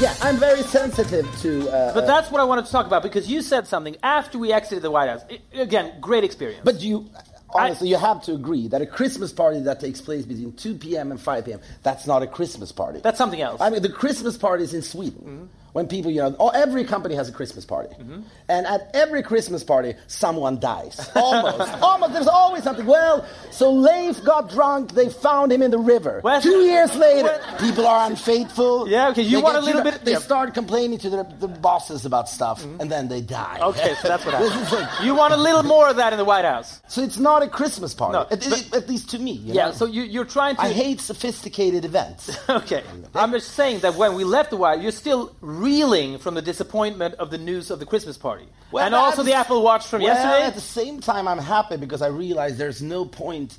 Yeah, 0.00 0.14
I'm 0.22 0.36
very 0.36 0.62
sensitive 0.62 1.26
to. 1.40 1.68
Uh, 1.70 1.92
But 1.92 2.06
that's 2.06 2.30
what 2.30 2.40
I 2.40 2.44
wanted 2.44 2.66
to 2.66 2.70
talk 2.72 2.86
about 2.86 3.02
because 3.02 3.28
you 3.28 3.42
said 3.42 3.66
something 3.66 3.96
after 4.04 4.38
we 4.38 4.52
exited 4.52 4.82
the 4.82 4.92
White 4.92 5.08
House. 5.08 5.22
I- 5.28 5.60
again, 5.60 5.92
great 6.00 6.22
experience. 6.22 6.60
But 6.62 6.80
you, 6.80 7.06
honestly, 7.52 7.88
you 7.88 7.96
have 7.96 8.22
to 8.22 8.34
agree 8.34 8.68
that 8.68 8.80
a 8.80 8.86
Christmas 8.86 9.32
party 9.32 9.58
that 9.60 9.80
takes 9.80 10.00
place 10.00 10.24
between 10.24 10.52
2 10.52 10.74
p.m. 10.76 11.10
and 11.10 11.20
5 11.20 11.44
p.m. 11.46 11.60
that's 11.82 12.06
not 12.06 12.22
a 12.22 12.28
Christmas 12.28 12.70
party. 12.70 13.00
That's 13.02 13.18
something 13.18 13.40
else. 13.40 13.60
I 13.60 13.70
mean, 13.70 13.82
the 13.82 13.88
Christmas 13.88 14.36
parties 14.36 14.72
in 14.72 14.82
Sweden, 14.82 15.50
when 15.78 15.86
people, 15.86 16.10
you 16.10 16.20
know, 16.20 16.34
oh, 16.40 16.48
every 16.48 16.82
company 16.82 17.14
has 17.14 17.28
a 17.28 17.32
Christmas 17.32 17.64
party, 17.64 17.94
mm-hmm. 17.94 18.22
and 18.48 18.66
at 18.66 18.90
every 18.94 19.22
Christmas 19.22 19.62
party, 19.62 19.94
someone 20.08 20.58
dies. 20.58 21.08
Almost, 21.14 21.72
almost. 21.82 22.12
There's 22.14 22.26
always 22.26 22.64
something. 22.64 22.84
Well, 22.84 23.24
so 23.52 23.70
Leif 23.72 24.24
got 24.24 24.50
drunk. 24.50 24.90
They 24.92 25.08
found 25.08 25.52
him 25.52 25.62
in 25.62 25.70
the 25.70 25.78
river. 25.78 26.20
Well, 26.24 26.42
Two 26.42 26.62
years 26.72 26.92
later, 26.96 27.28
well- 27.40 27.58
people 27.60 27.86
are 27.86 28.10
unfaithful. 28.10 28.88
Yeah, 28.98 29.10
okay, 29.10 29.22
you 29.22 29.36
They 29.36 29.42
want 29.42 29.56
a 29.56 29.60
little 29.60 29.84
know, 29.84 29.90
bit- 29.92 30.04
They 30.04 30.12
yeah. 30.18 30.18
start 30.30 30.52
complaining 30.52 30.98
to 31.04 31.10
their, 31.10 31.24
the 31.38 31.46
bosses 31.46 32.04
about 32.06 32.28
stuff, 32.28 32.58
mm-hmm. 32.60 32.80
and 32.80 32.90
then 32.90 33.06
they 33.06 33.20
die. 33.20 33.58
okay, 33.70 33.94
so 34.02 34.08
that's 34.08 34.24
what 34.26 34.34
is 34.42 34.72
like- 34.72 35.04
you 35.04 35.14
want 35.14 35.32
a 35.32 35.36
little 35.36 35.62
more 35.62 35.88
of 35.88 35.96
that 35.96 36.12
in 36.12 36.18
the 36.18 36.24
White 36.24 36.44
House. 36.44 36.80
so 36.88 37.02
it's 37.02 37.18
not 37.18 37.42
a 37.44 37.48
Christmas 37.48 37.94
party, 37.94 38.14
No, 38.14 38.22
at, 38.34 38.40
but- 38.40 38.74
at 38.74 38.88
least 38.88 39.10
to 39.10 39.18
me. 39.18 39.32
you 39.32 39.54
Yeah, 39.54 39.66
know? 39.66 39.72
so 39.72 39.84
you, 39.86 40.02
you're 40.02 40.24
trying 40.24 40.56
to. 40.56 40.62
I 40.62 40.72
hate 40.72 41.00
sophisticated 41.00 41.84
events. 41.84 42.22
Okay. 42.48 42.82
I'm 43.14 43.30
just 43.32 43.52
saying 43.52 43.80
that 43.80 43.94
when 43.94 44.14
we 44.14 44.24
left 44.24 44.50
the 44.50 44.56
White 44.56 44.76
House, 44.76 44.82
you're 44.82 44.92
still 45.06 45.36
reeling 45.72 46.18
from 46.18 46.34
the 46.34 46.42
disappointment 46.42 47.14
of 47.22 47.30
the 47.30 47.38
news 47.50 47.70
of 47.70 47.78
the 47.82 47.86
Christmas 47.86 48.16
party. 48.18 48.46
and 48.86 48.94
also 48.94 49.22
the 49.22 49.34
Apple 49.42 49.60
Watch 49.62 49.84
from 49.86 50.00
well, 50.02 50.14
yesterday. 50.14 50.44
At 50.46 50.54
the 50.54 50.68
same 50.80 51.00
time, 51.00 51.24
I'm 51.28 51.38
happy 51.56 51.76
because 51.76 52.02
I 52.08 52.08
realize 52.08 52.52
there's 52.64 52.82
no 52.82 53.00
point 53.04 53.50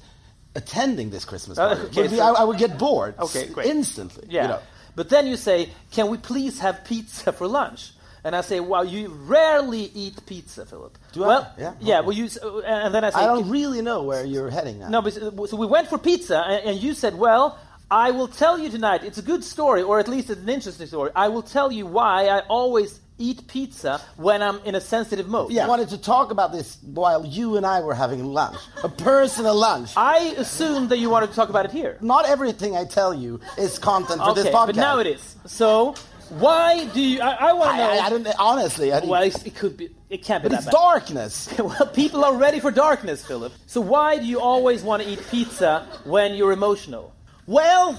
attending 0.56 1.10
this 1.16 1.26
Christmas 1.26 1.58
Uh, 1.58 1.76
party. 1.76 1.82
okay, 2.02 2.08
so- 2.16 2.24
I, 2.28 2.42
I 2.42 2.44
would 2.48 2.58
get 2.66 2.78
bored 2.78 3.14
Okay, 3.28 3.46
great. 3.56 3.68
instantly. 3.68 4.26
Yeah. 4.30 4.42
You 4.44 4.48
know. 4.54 4.60
But 4.96 5.10
then 5.10 5.28
you 5.28 5.38
say, 5.38 5.70
can 5.96 6.06
we 6.10 6.18
please 6.18 6.60
have 6.66 6.76
pizza 6.92 7.32
for 7.32 7.48
lunch? 7.48 7.82
And 8.24 8.36
I 8.36 8.42
say, 8.42 8.60
well, 8.60 8.84
you 8.84 9.08
rarely 9.38 9.84
eat 10.04 10.16
pizza, 10.26 10.66
Philip. 10.66 10.98
Do 11.14 11.24
I? 11.24 11.30
Yeah, 11.58 11.74
Yeah. 11.80 12.00
okay. 12.00 12.06
Well, 12.08 12.18
you. 12.22 12.28
uh, 12.44 12.60
And 12.86 12.94
then 12.94 13.04
I 13.06 13.12
say, 13.12 13.20
I 13.24 13.26
don't 13.32 13.50
really 13.50 13.82
know 13.82 14.04
where 14.10 14.26
you're 14.26 14.50
heading 14.50 14.80
now. 14.80 14.90
No, 14.90 15.02
but 15.02 15.16
uh, 15.16 15.32
so 15.48 15.56
we 15.56 15.66
went 15.66 15.88
for 15.88 15.98
pizza, 15.98 16.38
and, 16.52 16.60
and 16.70 16.76
you 16.86 16.94
said, 16.94 17.14
"Well, 17.26 17.58
I 17.92 18.12
will 18.12 18.28
tell 18.28 18.60
you 18.60 18.70
tonight. 18.70 19.04
It's 19.04 19.18
a 19.18 19.24
good 19.24 19.44
story, 19.44 19.82
or 19.82 20.00
at 20.00 20.08
least 20.08 20.30
it's 20.30 20.42
an 20.42 20.50
interesting 20.50 20.86
story. 20.86 21.12
I 21.16 21.28
will 21.28 21.42
tell 21.42 21.72
you 21.72 21.88
why 21.88 22.28
I 22.28 22.42
always 22.42 23.00
eat 23.18 23.48
pizza 23.48 24.00
when 24.16 24.42
I'm 24.42 24.60
in 24.64 24.76
a 24.76 24.82
sensitive 24.82 25.28
mode. 25.28 25.58
I 25.58 25.68
wanted 25.68 25.90
to 25.90 25.98
talk 25.98 26.32
about 26.32 26.52
this 26.52 26.78
while 26.84 27.26
you 27.26 27.58
and 27.58 27.66
I 27.66 27.82
were 27.82 27.96
having 27.96 28.24
lunch, 28.24 28.58
a 28.84 28.90
personal 28.90 29.56
lunch. 29.56 29.92
I 29.98 30.36
assumed 30.38 30.90
that 30.90 31.00
you 31.00 31.10
wanted 31.10 31.30
to 31.30 31.36
talk 31.36 31.50
about 31.50 31.66
it 31.66 31.72
here. 31.72 31.98
Not 32.00 32.28
everything 32.28 32.78
I 32.78 32.86
tell 32.86 33.14
you 33.14 33.40
is 33.58 33.80
content 33.80 34.22
for 34.22 34.30
okay, 34.30 34.44
this 34.44 34.54
podcast. 34.54 34.68
but 34.68 34.76
now 34.76 35.00
it 35.00 35.08
is. 35.08 35.36
So 35.48 35.96
why 36.30 36.86
do 36.86 37.02
you? 37.02 37.22
I, 37.22 37.50
I 37.50 37.54
want 37.54 37.72
to 37.72 37.78
know. 37.78 37.90
I, 37.90 37.96
I, 37.96 38.06
I 38.06 38.10
don't 38.10 38.28
honestly. 38.40 38.94
I, 38.94 39.00
well, 39.00 39.24
it's, 39.24 39.44
it 39.44 39.56
could 39.56 39.78
be. 39.78 39.90
It 40.10 40.24
can't 40.24 40.44
be 40.44 40.50
but 40.50 40.56
that 40.56 40.64
it's 40.64 40.66
bad. 40.66 40.72
darkness. 40.72 41.54
well, 41.60 41.88
people 41.88 42.24
are 42.24 42.36
ready 42.36 42.60
for 42.60 42.72
darkness, 42.72 43.26
Philip. 43.26 43.52
So 43.66 43.82
why 43.82 44.18
do 44.18 44.26
you 44.26 44.40
always 44.40 44.84
want 44.84 45.02
to 45.04 45.10
eat 45.10 45.22
pizza 45.30 45.88
when 46.06 46.36
you're 46.36 46.52
emotional? 46.52 47.14
Well, 47.50 47.98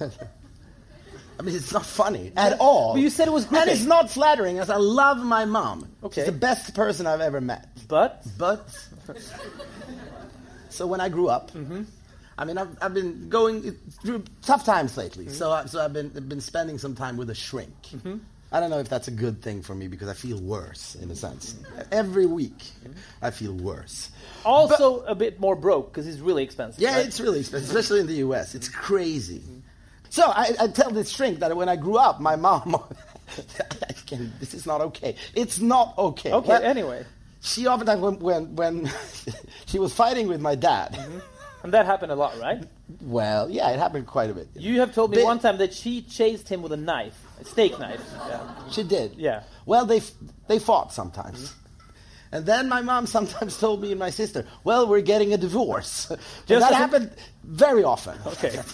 I 0.00 1.42
mean, 1.42 1.54
it's 1.54 1.72
not 1.72 1.86
funny 1.86 2.32
at 2.36 2.58
all. 2.58 2.94
But 2.94 3.02
you 3.02 3.10
said 3.10 3.28
it 3.28 3.30
was 3.30 3.46
And 3.52 3.70
it's 3.70 3.84
not 3.84 4.10
flattering, 4.10 4.58
as 4.58 4.70
I 4.70 4.76
love 4.76 5.18
my 5.18 5.44
mom. 5.44 5.88
Okay. 6.02 6.22
She's 6.22 6.26
the 6.26 6.32
best 6.32 6.74
person 6.74 7.06
I've 7.06 7.20
ever 7.20 7.40
met. 7.40 7.68
But 7.86 8.26
But 8.36 8.68
so 10.68 10.88
when 10.88 11.00
I 11.00 11.08
grew 11.08 11.28
up, 11.28 11.52
Mm-hmm. 11.52 11.84
I 12.38 12.44
mean, 12.44 12.58
I've, 12.58 12.76
I've 12.82 12.92
been 12.92 13.30
going 13.30 13.72
through 14.02 14.24
tough 14.42 14.64
times 14.66 14.96
lately. 14.96 15.26
Mm-hmm. 15.26 15.34
So, 15.34 15.52
I, 15.52 15.64
so 15.66 15.82
I've 15.82 15.92
been 15.94 16.10
been 16.10 16.42
spending 16.42 16.76
some 16.76 16.94
time 16.94 17.16
with 17.16 17.30
a 17.30 17.34
shrink. 17.34 17.72
Mm-hmm. 17.94 18.16
I 18.52 18.60
don't 18.60 18.70
know 18.70 18.78
if 18.78 18.88
that's 18.88 19.08
a 19.08 19.12
good 19.12 19.42
thing 19.42 19.62
for 19.62 19.74
me 19.74 19.88
because 19.88 20.08
I 20.08 20.14
feel 20.14 20.40
worse 20.40 20.94
in 20.94 21.10
a 21.10 21.16
sense. 21.16 21.56
Every 21.90 22.26
week. 22.26 22.70
I 23.20 23.30
feel 23.30 23.52
worse. 23.52 24.10
also 24.44 25.02
a 25.04 25.14
bit 25.14 25.40
more 25.40 25.56
broke 25.56 25.92
because 25.92 26.06
it's 26.06 26.20
really 26.20 26.44
expensive. 26.44 26.80
Yeah, 26.80 26.96
right? 26.96 27.06
it's 27.06 27.20
really 27.20 27.40
expensive, 27.40 27.68
especially 27.68 28.00
in 28.00 28.06
the 28.06 28.14
U.S. 28.26 28.54
It's 28.54 28.68
crazy. 28.68 29.42
So 30.10 30.22
I, 30.24 30.54
I 30.60 30.68
tell 30.68 30.90
this 30.90 31.10
shrink 31.10 31.40
that 31.40 31.54
when 31.56 31.68
I 31.68 31.76
grew 31.76 31.96
up, 31.96 32.20
my 32.20 32.36
mom. 32.36 32.76
I 33.88 33.92
can, 34.06 34.32
this 34.38 34.54
is 34.54 34.66
not 34.66 34.80
okay. 34.80 35.16
It's 35.34 35.58
not 35.58 35.98
okay. 35.98 36.32
Okay. 36.32 36.48
Well, 36.48 36.62
anyway, 36.62 37.04
She 37.40 37.66
oftentimes 37.66 38.00
when 38.00 38.18
when, 38.20 38.56
when 38.56 38.90
she 39.66 39.78
was 39.78 39.92
fighting 39.92 40.28
with 40.28 40.40
my 40.40 40.54
dad. 40.54 40.92
Mm-hmm. 40.92 41.18
and 41.64 41.74
that 41.74 41.86
happened 41.86 42.12
a 42.12 42.14
lot, 42.14 42.38
right? 42.38 42.62
Well, 43.02 43.50
yeah, 43.50 43.70
it 43.70 43.78
happened 43.78 44.06
quite 44.06 44.30
a 44.30 44.34
bit. 44.34 44.48
You 44.54 44.80
have 44.80 44.94
told 44.94 45.10
me 45.10 45.22
one 45.22 45.40
time 45.40 45.58
that 45.58 45.74
she 45.74 46.02
chased 46.02 46.48
him 46.48 46.62
with 46.62 46.72
a 46.72 46.76
knife, 46.76 47.25
steak 47.44 47.78
knife. 47.78 48.00
Yeah. 48.28 48.40
She 48.70 48.82
did. 48.82 49.14
Yeah. 49.16 49.42
Well, 49.66 49.86
they 49.86 49.98
f- 49.98 50.12
they 50.48 50.58
fought 50.58 50.92
sometimes. 50.92 51.50
Mm-hmm. 51.50 51.62
And 52.32 52.46
then 52.46 52.68
my 52.68 52.82
mom 52.82 53.06
sometimes 53.16 53.58
told 53.58 53.80
me 53.82 53.90
and 53.92 53.98
my 53.98 54.10
sister, 54.10 54.44
"Well, 54.64 54.86
we're 54.88 55.00
getting 55.02 55.32
a 55.32 55.36
divorce." 55.38 56.10
That 56.46 56.72
happened 56.74 57.10
very 57.44 57.84
often. 57.84 58.18
Okay. 58.26 58.58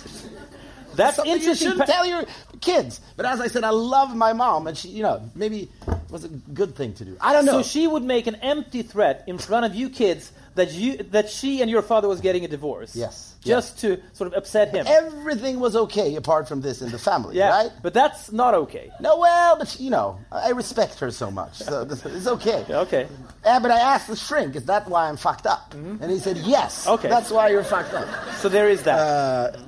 That's 0.95 1.17
Something 1.17 1.31
you 1.33 1.39
interesting. 1.39 1.69
shouldn't 1.69 1.87
pa- 1.87 1.93
tell 1.93 2.07
your 2.07 2.25
kids. 2.61 3.01
But 3.17 3.25
as 3.25 3.41
I 3.41 3.49
said, 3.49 3.65
I 3.65 3.71
love 3.71 4.15
my 4.15 4.35
mom, 4.35 4.67
and 4.67 4.77
she, 4.77 4.89
you 4.89 5.03
know, 5.03 5.23
maybe 5.35 5.71
it 5.89 6.11
was 6.11 6.25
a 6.25 6.29
good 6.29 6.77
thing 6.77 6.93
to 6.95 7.05
do. 7.07 7.17
I 7.19 7.33
don't 7.33 7.47
know. 7.47 7.63
So 7.63 7.69
she 7.69 7.87
would 7.87 8.03
make 8.03 8.27
an 8.27 8.35
empty 8.37 8.83
threat 8.83 9.25
in 9.27 9.39
front 9.39 9.65
of 9.65 9.75
you 9.75 9.89
kids 9.89 10.33
that 10.55 10.73
you 10.73 10.99
that 11.11 11.31
she 11.31 11.63
and 11.63 11.71
your 11.71 11.83
father 11.83 12.09
was 12.09 12.21
getting 12.21 12.45
a 12.45 12.49
divorce. 12.49 12.95
Yes. 12.95 13.35
Just 13.41 13.81
to 13.81 14.01
sort 14.13 14.29
of 14.29 14.35
upset 14.35 14.71
him. 14.71 14.87
Everything 14.89 15.59
was 15.59 15.75
okay 15.75 16.15
apart 16.15 16.47
from 16.47 16.61
this 16.61 16.81
in 16.81 16.93
the 16.93 16.99
family, 16.99 17.37
yeah. 17.37 17.51
right? 17.51 17.71
But 17.83 17.93
that's 17.93 18.31
not 18.31 18.55
okay. 18.55 18.91
No, 19.01 19.19
well, 19.19 19.59
but 19.59 19.81
you 19.81 19.91
know, 19.91 20.21
I 20.31 20.51
respect 20.51 21.01
her 21.01 21.11
so 21.11 21.31
much, 21.31 21.55
so 21.55 21.83
it's 22.05 22.27
okay. 22.27 22.65
Okay. 22.71 23.09
Yeah, 23.45 23.59
but 23.59 23.73
I 23.73 23.81
asked 23.81 24.07
the 24.07 24.17
shrink, 24.17 24.55
is 24.55 24.67
that 24.67 24.89
why 24.89 25.09
I'm 25.09 25.17
fucked 25.17 25.47
up? 25.47 25.75
And 25.75 26.09
he 26.09 26.21
said, 26.21 26.37
yes. 26.39 26.87
Okay. 26.87 27.09
That's 27.09 27.31
why 27.33 27.49
you're 27.49 27.65
fucked 27.65 27.95
up. 27.95 28.09
So 28.37 28.49
there 28.49 28.69
is 28.69 28.83
that. 28.85 28.99
Uh, 28.99 29.59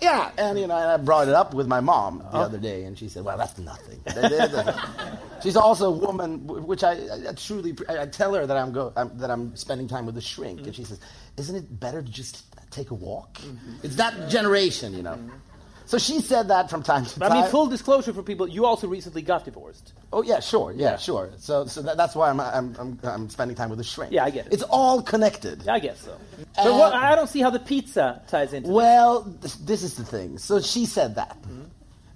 yeah, 0.00 0.30
and 0.38 0.58
you 0.58 0.66
know, 0.66 0.76
and 0.76 0.90
I 0.90 0.96
brought 0.96 1.28
it 1.28 1.34
up 1.34 1.54
with 1.54 1.66
my 1.66 1.80
mom 1.80 2.18
the 2.18 2.24
uh-huh. 2.26 2.40
other 2.40 2.58
day, 2.58 2.84
and 2.84 2.98
she 2.98 3.08
said, 3.08 3.24
"Well, 3.24 3.36
that's 3.36 3.58
nothing." 3.58 4.00
She's 5.42 5.56
also 5.56 5.88
a 5.88 5.96
woman, 5.96 6.46
which 6.46 6.82
I, 6.82 6.92
I, 7.28 7.32
truly, 7.32 7.76
I 7.88 8.06
tell 8.06 8.34
her 8.34 8.46
that 8.46 8.56
I'm 8.56 8.72
go, 8.72 8.92
I'm, 8.96 9.16
that 9.18 9.30
I'm 9.30 9.54
spending 9.56 9.86
time 9.88 10.06
with 10.06 10.14
the 10.14 10.20
shrink, 10.20 10.58
and 10.58 10.68
mm-hmm. 10.68 10.74
she 10.76 10.84
says, 10.84 11.00
"Isn't 11.36 11.56
it 11.56 11.80
better 11.80 12.02
to 12.02 12.10
just 12.10 12.44
take 12.70 12.90
a 12.90 12.94
walk?" 12.94 13.34
Mm-hmm. 13.38 13.74
It's 13.82 13.96
that 13.96 14.28
generation, 14.28 14.94
you 14.94 15.02
know. 15.02 15.14
Mm-hmm. 15.14 15.47
So 15.88 15.96
she 15.96 16.20
said 16.20 16.48
that 16.48 16.68
from 16.68 16.82
time 16.82 17.06
to 17.06 17.18
time. 17.18 17.32
I 17.32 17.40
mean, 17.40 17.50
full 17.50 17.66
disclosure 17.66 18.12
for 18.12 18.22
people, 18.22 18.46
you 18.46 18.66
also 18.66 18.86
recently 18.86 19.22
got 19.22 19.46
divorced. 19.46 19.94
Oh 20.12 20.22
yeah, 20.22 20.38
sure, 20.40 20.70
yeah, 20.70 20.90
Yeah. 20.90 20.96
sure. 20.98 21.30
So, 21.38 21.64
so 21.64 21.80
that, 21.80 21.96
that's 21.96 22.14
why 22.14 22.28
I'm, 22.28 22.38
I'm, 22.40 22.76
I'm, 22.78 22.98
I'm 23.02 23.30
spending 23.30 23.56
time 23.56 23.70
with 23.70 23.78
the 23.78 23.84
shrink. 23.84 24.12
Yeah, 24.12 24.24
I 24.24 24.28
get 24.28 24.46
it. 24.48 24.52
It's 24.52 24.64
all 24.64 25.00
connected. 25.00 25.66
I 25.66 25.78
guess 25.78 25.98
so. 26.02 26.14
But 26.56 26.72
what, 26.74 26.92
I 26.92 27.14
don't 27.16 27.26
see 27.28 27.40
how 27.40 27.48
the 27.48 27.58
pizza 27.58 28.20
ties 28.28 28.52
into. 28.52 28.68
Well, 28.68 29.24
th- 29.40 29.54
this 29.60 29.82
is 29.82 29.94
the 29.94 30.04
thing. 30.04 30.36
So 30.36 30.60
she 30.60 30.84
said 30.84 31.14
that. 31.14 31.38
And, 31.46 31.68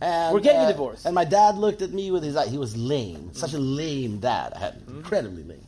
Mm-hmm. 0.03 0.35
We're 0.35 0.41
getting 0.41 0.61
a 0.61 0.65
uh, 0.65 0.73
divorce. 0.73 1.07
And 1.07 1.15
my 1.15 1.25
dad 1.25 1.57
looked 1.57 1.81
at 1.81 1.93
me 1.93 2.11
with 2.11 2.25
his 2.25 2.37
eye. 2.37 2.49
He 2.49 2.59
was 2.59 2.77
lame. 2.77 3.33
Such 3.33 3.55
a 3.55 3.59
lame 3.59 4.19
dad. 4.19 4.53
I 4.55 4.59
had 4.59 4.75
Mm-hmm. 4.81 4.97
incredibly 4.99 5.45
lame. 5.45 5.67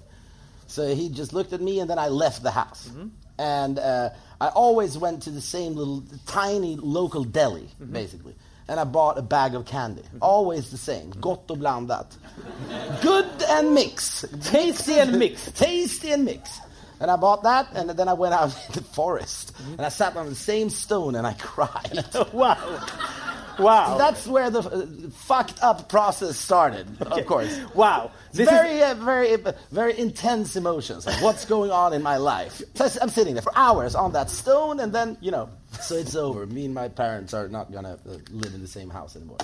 So 0.67 0.95
he 0.95 1.09
just 1.09 1.33
looked 1.33 1.55
at 1.55 1.61
me, 1.63 1.81
and 1.81 1.89
then 1.89 1.99
I 1.99 2.09
left 2.09 2.43
the 2.43 2.51
house. 2.51 2.91
Mm-hmm. 3.39 3.43
And 3.43 3.79
uh, 3.79 4.11
I 4.41 4.49
always 4.49 4.97
went 4.99 5.23
to 5.23 5.31
the 5.31 5.41
same 5.41 5.75
little 5.75 6.03
tiny 6.27 6.77
local 6.77 7.25
deli, 7.25 7.69
Mm-hmm. 7.81 7.93
basically. 7.93 8.35
And 8.67 8.81
I 8.81 8.85
bought 8.85 9.19
a 9.19 9.23
bag 9.23 9.55
of 9.55 9.67
candy. 9.67 10.03
Always 10.23 10.71
the 10.71 10.79
same. 10.79 11.11
Gott 11.21 11.51
och 11.51 11.59
blandat. 11.59 12.17
Good 13.03 13.27
and 13.51 13.75
mix. 13.75 14.25
Tasty 14.43 14.99
and 15.01 15.19
mixed. 15.19 15.55
Tasty 15.57 16.13
and 16.13 16.25
mixed. 16.25 16.63
And 17.01 17.11
I 17.11 17.17
bought 17.17 17.43
that, 17.43 17.67
and 17.75 17.91
then 17.91 18.09
I 18.09 18.15
went 18.15 18.33
out 18.33 18.55
in 18.69 18.73
the 18.75 18.81
forest. 18.83 19.53
And 19.77 19.83
I 19.83 19.91
sat 19.91 20.17
on 20.17 20.29
the 20.31 20.35
same 20.35 20.71
stone 20.71 21.15
and 21.15 21.27
I 21.27 21.35
cried. 21.35 22.05
wow. 22.33 22.57
Wow. 23.59 23.99
That's 23.99 24.27
where 24.27 24.51
the 24.51 24.61
uh, 24.61 25.11
fucked 25.11 25.63
up 25.63 25.89
process 25.89 26.37
started, 26.37 26.87
of 27.03 27.25
course. 27.27 27.57
Wow. 27.75 28.11
This 28.33 28.49
is- 28.49 28.51
very, 28.51 28.83
uh, 28.83 28.95
very, 28.95 29.33
uh, 29.35 29.53
very 29.71 29.99
intense 29.99 30.57
emotions. 30.57 31.07
Like 31.07 31.23
what's 31.23 31.45
going 31.45 31.71
on 31.71 31.93
in 31.93 32.03
my 32.03 32.17
life? 32.17 32.61
I- 32.81 32.91
I'm 33.01 33.11
sitting 33.11 33.35
there 33.35 33.43
for 33.43 33.57
hours 33.57 33.95
on 33.95 34.13
that 34.13 34.31
stone, 34.31 34.81
and 34.81 34.93
then 34.93 35.17
you 35.21 35.31
know, 35.31 35.49
so 35.81 35.95
it's 35.97 36.15
over. 36.17 36.47
Me 36.47 36.65
and 36.65 36.75
my 36.75 36.89
parents 36.89 37.33
are 37.35 37.49
not 37.49 37.71
gonna 37.73 37.99
uh, 38.09 38.17
live 38.31 38.55
in 38.55 38.61
the 38.61 38.69
same 38.69 38.91
house 38.91 39.15
anymore. 39.17 39.39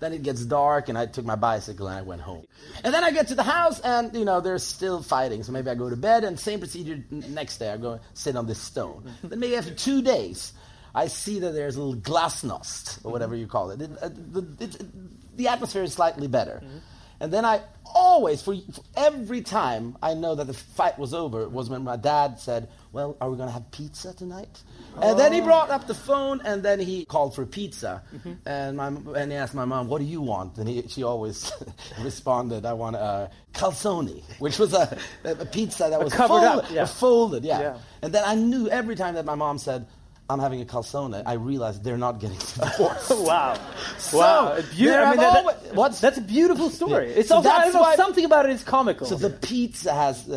Then 0.00 0.14
it 0.14 0.22
gets 0.22 0.42
dark, 0.46 0.88
and 0.88 0.96
I 0.96 1.04
took 1.04 1.26
my 1.26 1.34
bicycle 1.36 1.86
and 1.86 1.94
I 1.98 2.00
went 2.00 2.22
home. 2.22 2.46
And 2.82 2.94
then 2.94 3.04
I 3.04 3.10
get 3.10 3.28
to 3.28 3.34
the 3.34 3.42
house, 3.42 3.80
and 3.80 4.14
you 4.14 4.24
know, 4.24 4.40
they're 4.40 4.56
still 4.58 5.02
fighting. 5.02 5.42
So 5.42 5.52
maybe 5.52 5.68
I 5.68 5.74
go 5.74 5.90
to 5.90 5.96
bed, 5.96 6.24
and 6.24 6.40
same 6.40 6.58
procedure 6.58 7.04
next 7.10 7.58
day. 7.58 7.70
I 7.70 7.76
go 7.76 8.00
sit 8.14 8.34
on 8.34 8.46
this 8.46 8.58
stone. 8.58 9.12
then 9.22 9.38
maybe 9.38 9.56
after 9.56 9.74
two 9.74 10.00
days, 10.00 10.54
I 10.94 11.06
see 11.08 11.38
that 11.40 11.52
there's 11.52 11.76
a 11.76 11.82
little 11.82 12.00
glasnost 12.00 13.04
or 13.04 13.12
whatever 13.12 13.34
you 13.36 13.46
call 13.46 13.70
it. 13.70 13.80
It- 13.82 13.90
uh, 14.02 14.08
the, 14.08 14.46
it- 14.64 15.36
the 15.36 15.48
atmosphere 15.48 15.82
is 15.82 15.92
slightly 15.94 16.26
better. 16.28 16.62
And 17.22 17.30
then 17.32 17.44
I 17.44 17.60
always, 17.84 18.40
for, 18.42 18.54
for 18.72 18.82
every 18.96 19.42
time 19.42 19.96
I 20.02 20.14
know 20.14 20.34
that 20.34 20.46
the 20.46 20.54
fight 20.54 20.98
was 20.98 21.12
over, 21.12 21.48
was 21.48 21.68
when 21.68 21.84
my 21.84 21.96
dad 21.96 22.38
said, 22.40 22.68
"Well, 22.92 23.16
are 23.20 23.30
we 23.30 23.36
going 23.36 23.48
to 23.48 23.52
have 23.52 23.70
pizza 23.70 24.14
tonight?" 24.14 24.62
And 25.02 25.18
then 25.18 25.32
he 25.32 25.40
brought 25.42 25.68
up 25.70 25.86
the 25.86 25.94
phone, 25.94 26.40
and 26.44 26.62
then 26.62 26.78
he 26.80 27.04
called 27.04 27.34
for 27.34 27.44
pizza, 27.44 28.02
and 28.46 28.76
my 28.78 28.86
and 28.88 29.30
he 29.32 29.36
asked 29.36 29.54
my 29.54 29.66
mom, 29.66 29.88
"What 29.88 29.98
do 29.98 30.06
you 30.06 30.22
want?" 30.22 30.56
And 30.56 30.66
he, 30.68 30.82
she 30.88 31.02
always 31.02 31.52
responded, 32.02 32.64
"I 32.64 32.72
want 32.72 32.96
a 32.96 33.30
calzone," 33.52 34.22
which 34.38 34.58
was 34.58 34.72
a, 34.72 34.96
a 35.24 35.44
pizza 35.46 35.88
that 35.90 36.02
was 36.02 36.14
covered 36.14 36.34
up, 36.44 36.54
folded- 36.64 36.74
yeah. 36.74 36.84
folded, 36.86 37.44
yeah. 37.44 37.60
Yeah. 37.60 37.78
And 38.02 38.14
then 38.14 38.24
I 38.26 38.34
knew 38.34 38.68
every 38.68 38.96
time 38.96 39.14
that 39.14 39.24
my 39.26 39.34
mom 39.34 39.58
said. 39.58 39.86
I'm 40.30 40.38
having 40.38 40.60
a 40.60 40.64
calzone. 40.64 41.22
I 41.26 41.32
realize 41.34 41.80
they're 41.80 41.98
not 41.98 42.20
getting 42.20 42.38
divorced. 42.54 43.10
Wow. 43.10 43.58
So, 43.98 44.18
wow. 44.18 44.52
A 44.52 44.62
beau- 44.62 44.66
I 45.04 45.10
mean, 45.10 45.20
that- 45.20 45.59
what's- 45.74 46.00
that's 46.00 46.18
a 46.18 46.22
beautiful 46.22 46.70
story. 46.70 47.10
Yeah. 47.10 47.18
It's 47.20 47.28
So 47.28 47.36
also, 47.36 47.48
I 47.48 47.52
that's 47.52 47.64
don't 47.66 47.74
know, 47.74 47.80
why- 47.80 47.96
something 47.96 48.24
about 48.24 48.46
it 48.46 48.52
is 48.52 48.62
comical. 48.64 49.06
So 49.06 49.16
the 49.16 49.30
pizza 49.30 49.92
has 49.92 50.28
uh, 50.28 50.34
uh, 50.34 50.36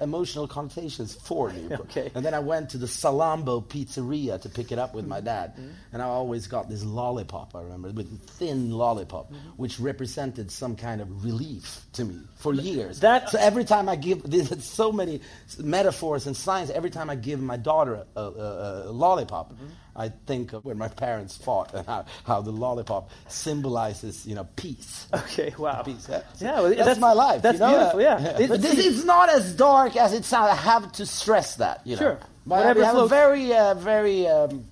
uh 0.00 0.04
emotional 0.04 0.46
connotations 0.48 1.14
for 1.14 1.50
me. 1.50 1.68
Okay. 1.84 2.10
And 2.14 2.24
then 2.24 2.34
I 2.34 2.38
went 2.38 2.70
to 2.70 2.78
the 2.78 2.86
Salambo 2.86 3.62
pizzeria 3.64 4.40
to 4.40 4.48
pick 4.48 4.72
it 4.72 4.78
up 4.78 4.94
with 4.94 5.06
my 5.06 5.18
mm-hmm. 5.18 5.26
dad. 5.26 5.52
Mm-hmm. 5.52 5.70
And 5.92 6.02
I 6.02 6.06
always 6.06 6.46
got 6.46 6.68
this 6.68 6.82
lollipop, 6.82 7.54
I 7.54 7.62
remember, 7.62 7.90
with 7.90 8.10
a 8.12 8.16
thin 8.32 8.70
lollipop, 8.70 9.26
mm-hmm. 9.30 9.50
which 9.56 9.78
represented 9.78 10.50
some 10.50 10.76
kind 10.76 11.00
of 11.00 11.24
relief 11.24 11.82
to 11.94 12.04
me 12.04 12.20
for 12.36 12.54
years. 12.54 13.00
that- 13.00 13.28
so 13.30 13.38
every 13.38 13.64
time 13.64 13.88
I 13.88 13.96
give, 13.96 14.22
there's 14.30 14.64
so 14.64 14.90
many 14.92 15.20
metaphors 15.58 16.26
and 16.26 16.36
signs, 16.36 16.70
every 16.70 16.90
time 16.90 17.10
I 17.10 17.16
give 17.16 17.40
my 17.40 17.56
daughter 17.56 18.06
a, 18.16 18.20
a, 18.20 18.88
a 18.88 18.92
lollipop, 18.92 19.52
I 19.96 20.08
think 20.08 20.52
of 20.52 20.64
when 20.64 20.76
my 20.78 20.88
parents 20.88 21.36
fought 21.36 21.72
and 21.74 21.86
how, 21.86 22.04
how 22.24 22.40
the 22.42 22.50
lollipop 22.50 23.10
symbolizes, 23.28 24.26
you 24.26 24.34
know, 24.34 24.46
peace. 24.56 25.06
okay, 25.14 25.54
wow. 25.56 25.82
Peace, 25.82 26.06
yeah. 26.10 26.22
Yeah, 26.40 26.54
well, 26.60 26.64
that's, 26.70 26.76
that's- 26.78 26.98
my 26.98 27.12
life. 27.12 27.42
that's 27.42 27.60
you 27.60 27.66
know? 27.66 27.76
beautiful, 27.78 28.00
yeah. 28.02 28.38
It- 28.38 28.48
But 28.48 28.60
this 28.62 28.72
see- 28.76 28.86
is 28.88 29.04
not 29.04 29.28
as 29.28 29.54
dark 29.54 29.96
as 29.96 30.12
it 30.12 30.24
sounds. 30.24 30.50
I 30.50 30.56
have 30.56 30.90
to 30.92 31.06
stress 31.06 31.56
that. 31.56 31.80
You 31.86 31.96
know? 31.96 32.00
Sure. 32.02 32.18
But 32.46 32.56
Whatever 32.58 32.80
we 32.80 32.84
have 32.86 32.96
a 32.96 33.06
very, 33.08 33.54
uh, 33.54 33.74
very 33.74 34.26
um, 34.26 34.64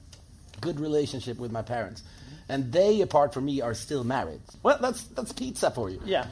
good 0.61 0.79
relationship 0.81 1.39
with 1.39 1.53
my 1.53 1.63
parents, 1.63 2.03
and 2.49 2.71
they, 2.73 3.01
apart 3.01 3.33
from 3.33 3.45
me, 3.47 3.61
are 3.63 3.73
still 3.75 4.05
married. 4.05 4.41
Well, 4.63 4.77
that's 4.81 5.05
that's 5.05 5.33
pizza 5.33 5.71
for 5.71 5.89
you. 5.89 6.01
Yeah. 6.05 6.27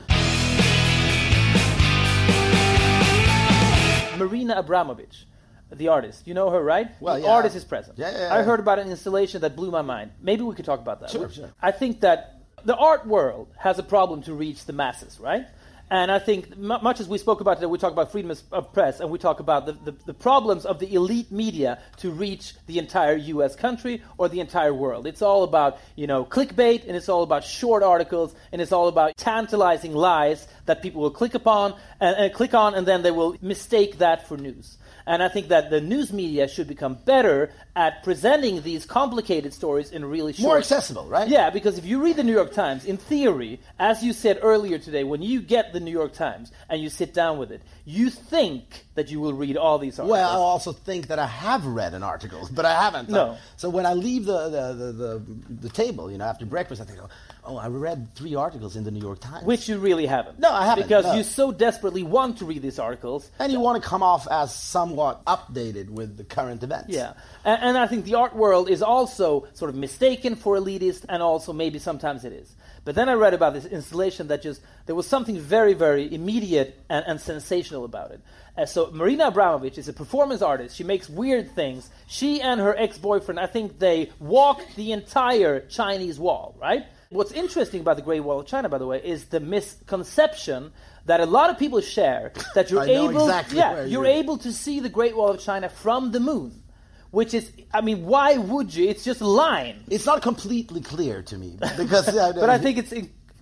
Marina 4.18 4.56
Abramovich, 4.58 5.24
the 5.70 5.88
artist. 5.88 6.26
You 6.26 6.34
know 6.34 6.50
her, 6.50 6.62
right? 6.62 6.88
Well, 7.00 7.16
the 7.16 7.22
yeah. 7.22 7.32
artist 7.32 7.56
is 7.56 7.64
present. 7.64 7.98
Yeah, 7.98 8.10
yeah, 8.10 8.34
I 8.34 8.42
heard 8.42 8.60
about 8.60 8.78
an 8.78 8.90
installation 8.90 9.40
that 9.42 9.56
blew 9.56 9.70
my 9.70 9.82
mind. 9.82 10.10
Maybe 10.20 10.42
we 10.42 10.54
could 10.54 10.64
talk 10.64 10.80
about 10.80 11.00
that. 11.00 11.10
Sure, 11.10 11.30
sure. 11.30 11.50
I 11.62 11.70
think 11.70 12.00
that 12.00 12.40
The 12.64 12.76
art 12.76 13.06
world 13.06 13.48
has 13.56 13.78
a 13.78 13.82
problem 13.82 14.22
to 14.24 14.34
reach 14.34 14.66
the 14.66 14.72
masses, 14.72 15.18
right? 15.18 15.46
And 15.92 16.12
I 16.12 16.20
think, 16.20 16.56
mu- 16.56 16.78
much 16.78 17.00
as 17.00 17.08
we 17.08 17.18
spoke 17.18 17.40
about 17.40 17.54
today, 17.54 17.66
we 17.66 17.76
talk 17.76 17.90
about 17.90 18.12
freedom 18.12 18.32
of 18.52 18.72
press 18.72 19.00
and 19.00 19.10
we 19.10 19.18
talk 19.18 19.40
about 19.40 19.66
the, 19.66 19.72
the, 19.72 19.96
the, 20.06 20.14
problems 20.14 20.64
of 20.64 20.78
the 20.78 20.94
elite 20.94 21.32
media 21.32 21.80
to 21.96 22.12
reach 22.12 22.54
the 22.68 22.78
entire 22.78 23.16
US 23.16 23.56
country 23.56 24.00
or 24.16 24.28
the 24.28 24.38
entire 24.38 24.72
world. 24.72 25.04
It's 25.08 25.20
all 25.20 25.42
about, 25.42 25.78
you 25.96 26.06
know, 26.06 26.24
clickbait 26.24 26.86
and 26.86 26.96
it's 26.96 27.08
all 27.08 27.24
about 27.24 27.42
short 27.42 27.82
articles 27.82 28.32
and 28.52 28.62
it's 28.62 28.70
all 28.70 28.86
about 28.86 29.16
tantalizing 29.16 29.92
lies 29.92 30.46
that 30.66 30.80
people 30.80 31.00
will 31.00 31.10
click 31.10 31.34
upon 31.34 31.74
and, 31.98 32.16
and 32.16 32.32
click 32.32 32.54
on 32.54 32.74
and 32.74 32.86
then 32.86 33.02
they 33.02 33.10
will 33.10 33.36
mistake 33.42 33.98
that 33.98 34.28
for 34.28 34.36
news. 34.36 34.78
And 35.06 35.22
I 35.22 35.28
think 35.28 35.48
that 35.48 35.70
the 35.70 35.80
news 35.80 36.12
media 36.12 36.48
should 36.48 36.68
become 36.68 36.94
better 37.04 37.52
at 37.76 38.02
presenting 38.02 38.62
these 38.62 38.84
complicated 38.84 39.54
stories 39.54 39.90
in 39.90 40.04
really 40.04 40.32
short. 40.32 40.44
More 40.44 40.58
accessible, 40.58 41.06
right? 41.06 41.28
Yeah, 41.28 41.50
because 41.50 41.78
if 41.78 41.86
you 41.86 42.02
read 42.02 42.16
the 42.16 42.24
New 42.24 42.32
York 42.32 42.52
Times, 42.52 42.84
in 42.84 42.96
theory, 42.96 43.60
as 43.78 44.02
you 44.02 44.12
said 44.12 44.38
earlier 44.42 44.78
today, 44.78 45.04
when 45.04 45.22
you 45.22 45.40
get 45.40 45.72
the 45.72 45.80
New 45.80 45.90
York 45.90 46.12
Times 46.12 46.52
and 46.68 46.80
you 46.80 46.88
sit 46.88 47.14
down 47.14 47.38
with 47.38 47.50
it, 47.50 47.62
you 47.84 48.10
think 48.10 48.84
that 48.94 49.10
you 49.10 49.20
will 49.20 49.32
read 49.32 49.56
all 49.56 49.78
these 49.78 49.98
articles. 49.98 50.12
Well, 50.12 50.30
I 50.30 50.34
also 50.34 50.72
think 50.72 51.06
that 51.08 51.18
I 51.18 51.26
have 51.26 51.64
read 51.66 51.94
an 51.94 52.02
article, 52.02 52.48
but 52.52 52.64
I 52.64 52.80
haven't. 52.80 53.08
No. 53.08 53.36
So 53.56 53.70
when 53.70 53.86
I 53.86 53.94
leave 53.94 54.26
the, 54.26 54.48
the, 54.48 54.72
the, 54.74 54.92
the, 54.92 55.22
the 55.62 55.68
table, 55.68 56.10
you 56.10 56.18
know, 56.18 56.24
after 56.24 56.46
breakfast, 56.46 56.80
I 56.80 56.84
think, 56.84 56.98
oh, 57.02 57.08
I 57.46 57.68
read 57.68 58.14
three 58.14 58.34
articles 58.34 58.76
in 58.76 58.84
the 58.84 58.90
New 58.90 59.00
York 59.00 59.20
Times. 59.20 59.44
Which 59.44 59.68
you 59.68 59.78
really 59.78 60.06
haven't. 60.06 60.38
No, 60.38 60.50
I 60.52 60.64
haven't. 60.64 60.84
Because 60.84 61.04
no. 61.04 61.14
you 61.14 61.22
so 61.22 61.52
desperately 61.52 62.02
want 62.02 62.38
to 62.38 62.44
read 62.44 62.62
these 62.62 62.78
articles. 62.78 63.30
And 63.38 63.52
you 63.52 63.60
want 63.60 63.82
to 63.82 63.88
come 63.88 64.02
off 64.02 64.28
as 64.30 64.54
somewhat 64.54 65.24
updated 65.24 65.90
with 65.90 66.16
the 66.16 66.24
current 66.24 66.62
events. 66.62 66.90
Yeah. 66.90 67.14
And, 67.44 67.62
and 67.62 67.78
I 67.78 67.86
think 67.86 68.04
the 68.04 68.16
art 68.16 68.36
world 68.36 68.68
is 68.68 68.82
also 68.82 69.46
sort 69.54 69.70
of 69.70 69.74
mistaken 69.74 70.36
for 70.36 70.56
elitist, 70.56 71.06
and 71.08 71.22
also 71.22 71.52
maybe 71.52 71.78
sometimes 71.78 72.24
it 72.24 72.32
is. 72.32 72.54
But 72.84 72.94
then 72.94 73.08
I 73.08 73.12
read 73.12 73.34
about 73.34 73.52
this 73.54 73.66
installation 73.66 74.28
that 74.28 74.42
just, 74.42 74.62
there 74.86 74.94
was 74.94 75.06
something 75.06 75.38
very, 75.38 75.74
very 75.74 76.12
immediate 76.12 76.80
and, 76.88 77.04
and 77.06 77.20
sensational 77.20 77.84
about 77.84 78.10
it. 78.10 78.20
Uh, 78.56 78.66
so 78.66 78.90
Marina 78.90 79.28
Abramovich 79.28 79.78
is 79.78 79.88
a 79.88 79.92
performance 79.92 80.42
artist. 80.42 80.76
She 80.76 80.84
makes 80.84 81.08
weird 81.08 81.54
things. 81.54 81.90
She 82.06 82.40
and 82.40 82.60
her 82.60 82.76
ex-boyfriend, 82.76 83.38
I 83.38 83.46
think 83.46 83.78
they 83.78 84.10
walked 84.18 84.76
the 84.76 84.92
entire 84.92 85.60
Chinese 85.60 86.18
wall, 86.18 86.56
right? 86.60 86.84
What's 87.12 87.32
interesting 87.32 87.80
about 87.80 87.96
the 87.96 88.02
Great 88.02 88.20
Wall 88.20 88.38
of 88.38 88.46
China, 88.46 88.68
by 88.68 88.78
the 88.78 88.86
way, 88.86 89.00
is 89.02 89.24
the 89.24 89.40
misconception 89.40 90.70
that 91.06 91.18
a 91.18 91.26
lot 91.26 91.50
of 91.50 91.58
people 91.58 91.80
share 91.80 92.32
that 92.54 92.70
you're 92.70 92.84
able, 92.88 93.24
exactly 93.24 93.58
yeah, 93.58 93.78
you're, 93.78 93.86
you're 93.86 94.06
able 94.06 94.38
to 94.38 94.52
see 94.52 94.78
the 94.78 94.88
Great 94.88 95.16
Wall 95.16 95.30
of 95.30 95.40
China 95.40 95.68
from 95.68 96.12
the 96.12 96.20
moon 96.20 96.62
which 97.10 97.34
is, 97.34 97.50
I 97.74 97.80
mean, 97.80 98.06
why 98.06 98.36
would 98.36 98.72
you? 98.72 98.88
It's 98.88 99.02
just 99.02 99.20
a 99.20 99.26
line. 99.26 99.82
It's 99.88 100.06
not 100.06 100.22
completely 100.22 100.80
clear 100.80 101.22
to 101.22 101.36
me 101.36 101.58
because, 101.76 102.06
uh, 102.06 102.32
but 102.36 102.48
I 102.48 102.56
think 102.56 102.78
it's 102.78 102.94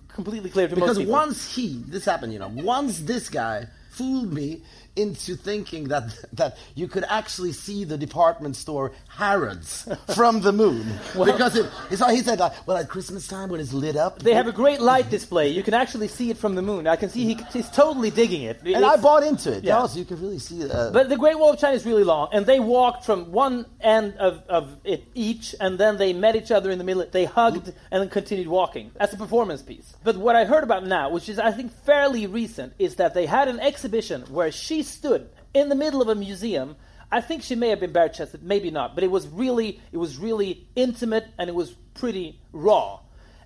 completely 0.07 0.49
clear 0.49 0.67
to 0.67 0.73
because 0.73 0.97
most 0.97 1.05
people. 1.05 1.13
Because 1.13 1.27
once 1.27 1.55
he, 1.55 1.83
this 1.85 2.03
happened, 2.03 2.33
you 2.33 2.39
know, 2.39 2.47
once 2.51 2.97
this 3.01 3.29
guy 3.29 3.67
fooled 3.91 4.33
me 4.33 4.63
into 4.99 5.35
thinking 5.35 5.87
that 5.87 6.15
that 6.33 6.57
you 6.75 6.87
could 6.87 7.05
actually 7.05 7.53
see 7.53 7.83
the 7.83 7.97
department 7.97 8.55
store 8.55 8.91
Harrods 9.07 9.87
from 10.15 10.41
the 10.41 10.51
moon. 10.51 10.85
Well, 11.15 11.25
because 11.25 11.55
it, 11.55 11.65
it's, 11.89 12.05
he 12.05 12.19
said 12.19 12.39
like, 12.39 12.67
well 12.67 12.77
at 12.77 12.87
Christmas 12.87 13.27
time 13.27 13.49
when 13.49 13.59
it's 13.59 13.73
lit 13.73 13.95
up 13.95 14.19
they 14.19 14.33
have 14.33 14.47
a 14.47 14.51
great 14.51 14.79
light 14.79 15.09
display. 15.09 15.49
You 15.49 15.63
can 15.63 15.73
actually 15.73 16.07
see 16.07 16.29
it 16.29 16.37
from 16.37 16.55
the 16.55 16.61
moon. 16.61 16.87
I 16.87 16.95
can 16.95 17.09
see 17.09 17.25
he, 17.25 17.37
he's 17.51 17.69
totally 17.69 18.11
digging 18.11 18.43
it. 18.43 18.61
And 18.63 18.85
I 18.85 18.95
bought 18.97 19.23
into 19.23 19.51
it 19.51 19.63
yeah. 19.63 19.87
you 19.93 20.05
can 20.05 20.21
really 20.21 20.39
see 20.39 20.69
uh, 20.69 20.91
but 20.91 21.09
the 21.09 21.17
Great 21.17 21.37
Wall 21.37 21.53
of 21.53 21.59
China 21.59 21.75
is 21.75 21.85
really 21.85 22.03
long 22.03 22.29
and 22.31 22.45
they 22.45 22.59
walked 22.59 23.05
from 23.05 23.31
one 23.31 23.65
end 23.81 24.15
of, 24.17 24.43
of 24.47 24.77
it 24.83 25.03
each 25.15 25.55
and 25.59 25.77
then 25.77 25.97
they 25.97 26.13
met 26.13 26.35
each 26.35 26.51
other 26.51 26.69
in 26.69 26.77
the 26.77 26.83
middle. 26.83 27.05
They 27.11 27.25
hugged 27.25 27.73
and 27.91 28.01
then 28.01 28.09
continued 28.09 28.47
walking. 28.47 28.91
As 28.99 29.13
a 29.13 29.17
performance 29.17 29.61
piece. 29.61 29.95
But 30.03 30.17
what 30.17 30.35
I 30.35 30.45
heard 30.45 30.63
about 30.63 30.85
now 30.85 31.09
which 31.09 31.27
is 31.27 31.39
I 31.39 31.51
think 31.51 31.71
fairly 31.71 32.27
recent 32.27 32.73
is 32.79 32.95
that 32.95 33.13
they 33.13 33.25
had 33.25 33.47
an 33.47 33.59
exhibition 33.59 34.21
where 34.29 34.51
she 34.51 34.83
stood 34.89 35.29
in 35.53 35.69
the 35.69 35.75
middle 35.75 36.01
of 36.01 36.09
a 36.09 36.15
museum. 36.15 36.75
I 37.11 37.21
think 37.21 37.43
she 37.43 37.55
may 37.55 37.69
have 37.69 37.79
been 37.79 37.93
bare 37.93 38.09
chested, 38.09 38.43
maybe 38.43 38.69
not, 38.69 38.95
but 38.95 39.03
it 39.03 39.11
was 39.11 39.27
really 39.27 39.81
it 39.91 39.97
was 39.97 40.17
really 40.17 40.67
intimate 40.75 41.25
and 41.37 41.49
it 41.49 41.55
was 41.55 41.71
pretty 41.93 42.39
raw. 42.51 42.99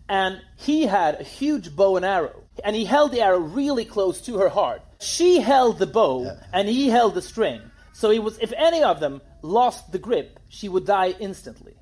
And 0.10 0.42
he 0.58 0.84
had 0.86 1.20
a 1.20 1.24
huge 1.24 1.76
bow 1.76 1.96
and 1.96 2.06
arrow, 2.06 2.44
and 2.64 2.76
he 2.76 2.84
held 2.84 3.12
the 3.12 3.22
arrow 3.22 3.40
really 3.40 3.86
close 3.86 4.22
to 4.22 4.38
her 4.40 4.50
heart. 4.50 4.82
She 5.00 5.40
held 5.40 5.80
the 5.80 5.88
bow 5.88 6.26
yeah. 6.26 6.44
and 6.52 6.68
he 6.68 6.90
held 6.90 7.16
the 7.16 7.22
string. 7.22 7.62
So 7.94 8.12
it 8.12 8.22
was 8.24 8.38
if 8.40 8.52
any 8.58 8.84
of 8.84 9.00
them 9.00 9.22
lost 9.42 9.92
the 9.92 10.00
grip, 10.00 10.40
she 10.50 10.68
would 10.68 10.86
die 10.86 11.16
instantly. 11.20 11.76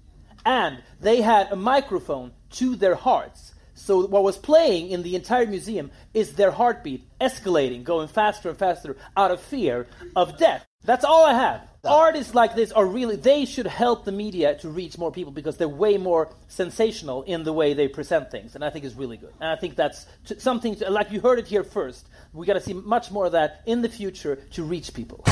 And 0.46 0.84
they 1.00 1.22
had 1.22 1.52
a 1.52 1.56
microphone 1.56 2.32
to 2.52 2.76
their 2.76 2.96
hearts. 2.96 3.54
So 3.82 4.06
what 4.06 4.24
was 4.24 4.38
playing 4.38 4.92
in 4.92 5.02
the 5.02 5.16
entire 5.16 5.48
museum 5.48 5.90
is 6.14 6.34
their 6.34 6.52
heartbeat 6.52 7.04
escalating, 7.20 7.84
going 7.84 8.08
faster 8.08 8.50
and 8.50 8.58
faster 8.58 8.96
out 9.18 9.32
of 9.32 9.42
fear 9.42 9.88
of 10.16 10.38
death. 10.38 10.64
That's 10.84 11.04
all 11.04 11.26
I 11.26 11.34
have. 11.34 11.68
Artists 11.84 12.36
like 12.36 12.56
this 12.56 12.72
are 12.72 12.86
really, 12.86 13.16
they 13.16 13.46
should 13.46 13.66
help 13.66 14.06
the 14.06 14.12
media 14.12 14.56
to 14.60 14.70
reach 14.70 15.00
more 15.00 15.12
people 15.12 15.32
because 15.32 15.58
they're 15.58 15.68
way 15.68 15.98
more 15.98 16.30
sensational 16.48 17.24
in 17.24 17.44
the 17.44 17.54
way 17.54 17.74
they 17.74 17.88
present 17.88 18.30
things. 18.30 18.54
And 18.54 18.64
I 18.64 18.70
think 18.70 18.86
it's 18.86 18.96
really 18.96 19.18
good. 19.18 19.34
And 19.40 19.50
I 19.50 19.56
think 19.56 19.76
that's 19.76 20.06
something, 20.38 20.76
to, 20.76 20.92
like 20.92 21.12
you 21.12 21.20
heard 21.20 21.40
it 21.40 21.48
here 21.48 21.64
first. 21.64 22.08
We 22.34 22.46
got 22.46 22.54
to 22.54 22.62
see 22.62 22.74
much 22.74 23.10
more 23.10 23.26
of 23.26 23.32
that 23.32 23.64
in 23.66 23.82
the 23.82 23.90
future 23.90 24.36
to 24.52 24.64
reach 24.64 24.94
people. 24.94 25.24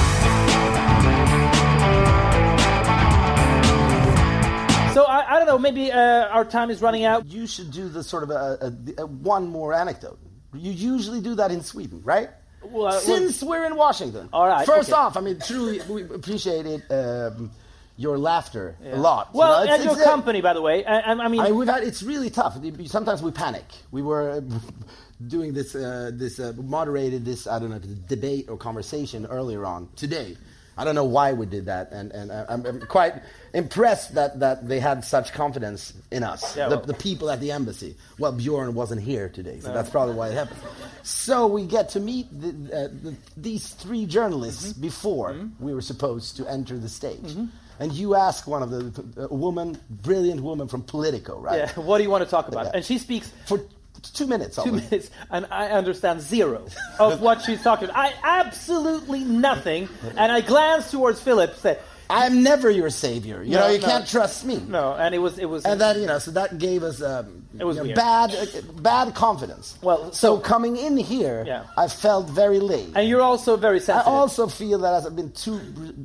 So 4.93 5.04
I, 5.04 5.36
I 5.36 5.38
don't 5.38 5.47
know. 5.47 5.60
Maybe 5.60 5.91
uh, 5.91 6.28
our 6.28 6.43
time 6.43 6.71
is 6.71 6.82
running 6.82 7.06
out. 7.06 7.28
You 7.28 7.45
should 7.45 7.71
do 7.71 7.89
the 7.89 8.04
sort 8.04 8.23
of 8.23 8.32
a, 8.32 8.73
a, 8.97 9.02
a 9.04 9.06
one 9.06 9.47
more 9.47 9.73
anecdote. 9.73 10.19
You 10.54 10.71
usually 10.71 11.21
do 11.21 11.36
that 11.36 11.52
in 11.52 11.62
Sweden, 11.62 12.02
right? 12.04 12.30
Well, 12.63 12.88
uh, 12.88 12.99
Since 12.99 13.43
well, 13.43 13.52
we're 13.52 13.65
in 13.65 13.75
Washington. 13.75 14.30
All 14.34 14.47
right. 14.47 14.65
First 14.65 14.89
okay. 14.89 14.99
off, 14.99 15.15
I 15.15 15.21
mean, 15.21 15.39
truly, 15.39 15.80
we 15.88 16.04
appreciate 16.04 16.65
it. 16.65 16.91
Um, 16.91 17.52
your 17.97 18.17
laughter 18.17 18.78
yeah. 18.82 18.95
a 18.95 18.97
lot. 18.97 19.34
Well, 19.36 19.62
you 19.62 19.67
know, 19.67 19.75
it's, 19.75 19.84
your 19.84 20.06
company, 20.06 20.39
by 20.39 20.54
the 20.54 20.62
way. 20.62 20.86
I, 20.86 21.12
I 21.12 21.28
mean, 21.28 21.41
I, 21.41 21.52
we've 21.52 21.67
had, 21.67 21.84
it's 21.84 22.02
really 22.02 22.30
tough. 22.30 22.58
Sometimes 22.86 23.21
we 23.21 23.32
panic. 23.32 23.65
We 23.91 24.02
were 24.02 24.41
doing 25.28 25.54
this, 25.54 25.75
uh, 25.75 26.10
this 26.13 26.39
uh, 26.39 26.54
moderated 26.56 27.25
this, 27.25 27.45
I 27.45 27.60
don't 27.60 27.71
know, 27.71 27.80
debate 28.08 28.47
or 28.47 28.56
conversation 28.56 29.25
earlier 29.25 29.65
on 29.65 29.89
today 29.97 30.38
I 30.79 30.85
don't 30.85 30.95
know 30.95 31.03
why 31.03 31.33
we 31.33 31.45
did 31.45 31.65
that, 31.65 31.91
and, 31.91 32.09
and 32.13 32.31
I'm, 32.31 32.65
I'm 32.65 32.79
quite 32.81 33.15
impressed 33.53 34.15
that, 34.15 34.39
that 34.39 34.65
they 34.65 34.79
had 34.79 35.03
such 35.03 35.33
confidence 35.33 35.93
in 36.09 36.23
us, 36.23 36.55
yeah, 36.55 36.69
the, 36.69 36.77
well. 36.77 36.85
the, 36.85 36.93
people 36.93 37.29
at 37.29 37.41
the 37.41 37.51
embassy. 37.51 37.97
Well, 38.17 38.31
Bjorn 38.31 38.73
wasn't 38.73 39.01
here 39.01 39.27
today, 39.27 39.59
so 39.59 39.67
no. 39.67 39.73
that's 39.73 39.89
probably 39.89 40.15
why 40.15 40.29
it 40.29 40.35
happened. 40.35 40.61
So 41.03 41.47
we 41.47 41.65
get 41.65 41.89
to 41.89 41.99
meet 41.99 42.27
the, 42.31 42.49
uh, 42.49 42.87
the, 43.03 43.15
these 43.35 43.71
three 43.71 44.05
journalists 44.05 44.71
mm-hmm. 44.71 44.81
before 44.81 45.33
mm-hmm. 45.33 45.63
we 45.63 45.73
were 45.73 45.81
supposed 45.81 46.37
to 46.37 46.49
enter 46.49 46.77
the 46.77 46.89
stage. 46.89 47.19
Mm-hmm. 47.19 47.45
And 47.81 47.91
you 47.91 48.15
ask 48.15 48.47
one 48.47 48.63
of 48.63 48.69
the, 48.69 49.27
a 49.29 49.33
woman, 49.33 49.77
brilliant 49.89 50.41
woman 50.41 50.69
from 50.69 50.83
Politico, 50.83 51.39
right? 51.41 51.59
Yeah. 51.59 51.83
What 51.83 51.97
do 51.97 52.03
you 52.03 52.09
want 52.09 52.23
to 52.23 52.29
talk 52.29 52.47
about? 52.47 52.67
Yeah. 52.67 52.71
And 52.75 52.85
she 52.85 52.97
speaks 52.97 53.31
for 53.45 53.61
two 53.99 54.27
minutes. 54.27 54.55
Two 54.62 54.71
minutes, 54.71 55.09
and 55.29 55.45
I 55.51 55.69
understand 55.69 56.21
zero 56.21 56.65
of 56.99 57.21
what 57.21 57.41
she's 57.41 57.62
talking 57.62 57.89
about. 57.89 57.97
I 57.97 58.13
absolutely 58.23 59.23
nothing. 59.23 59.89
And 60.17 60.31
I 60.31 60.41
glanced 60.41 60.91
towards 60.91 61.21
Philip, 61.21 61.55
said, 61.55 61.79
I'm 62.10 62.41
never 62.41 62.69
your 62.69 62.89
savior. 62.89 63.43
You 63.43 63.52
no, 63.52 63.60
know, 63.60 63.67
you 63.69 63.80
no. 63.80 63.88
can't 63.88 64.08
trust 64.08 64.43
me. 64.43 64.58
No, 64.67 64.93
and 64.93 65.13
it 65.13 65.19
was 65.19 65.38
it 65.38 65.45
was. 65.45 65.63
And 65.65 65.80
that 65.80 65.98
you 65.98 66.08
know, 66.08 66.17
so 66.17 66.32
that 66.32 66.58
gave 66.58 66.82
us 66.82 67.02
um, 67.02 67.48
it 67.58 67.63
was 67.63 67.78
you 67.78 67.84
know, 67.84 67.93
bad 67.93 68.34
uh, 68.34 68.45
bad 68.82 69.13
confidence. 69.13 69.78
Well, 69.82 70.12
so, 70.12 70.36
so, 70.36 70.39
coming 70.39 70.76
in 70.76 70.98
here, 70.98 71.43
yeah. 71.45 71.65
I 71.78 71.88
felt 71.88 72.28
very 72.28 72.60
late. 72.60 72.89
And 72.95 73.08
you're 73.08 73.22
also 73.22 73.58
very 73.58 73.80
sensitive. 73.80 74.12
I 74.12 74.15
also 74.15 74.48
feel 74.48 74.80
that 74.80 75.06
I've 75.06 75.15
been 75.15 75.32
too 75.34 75.60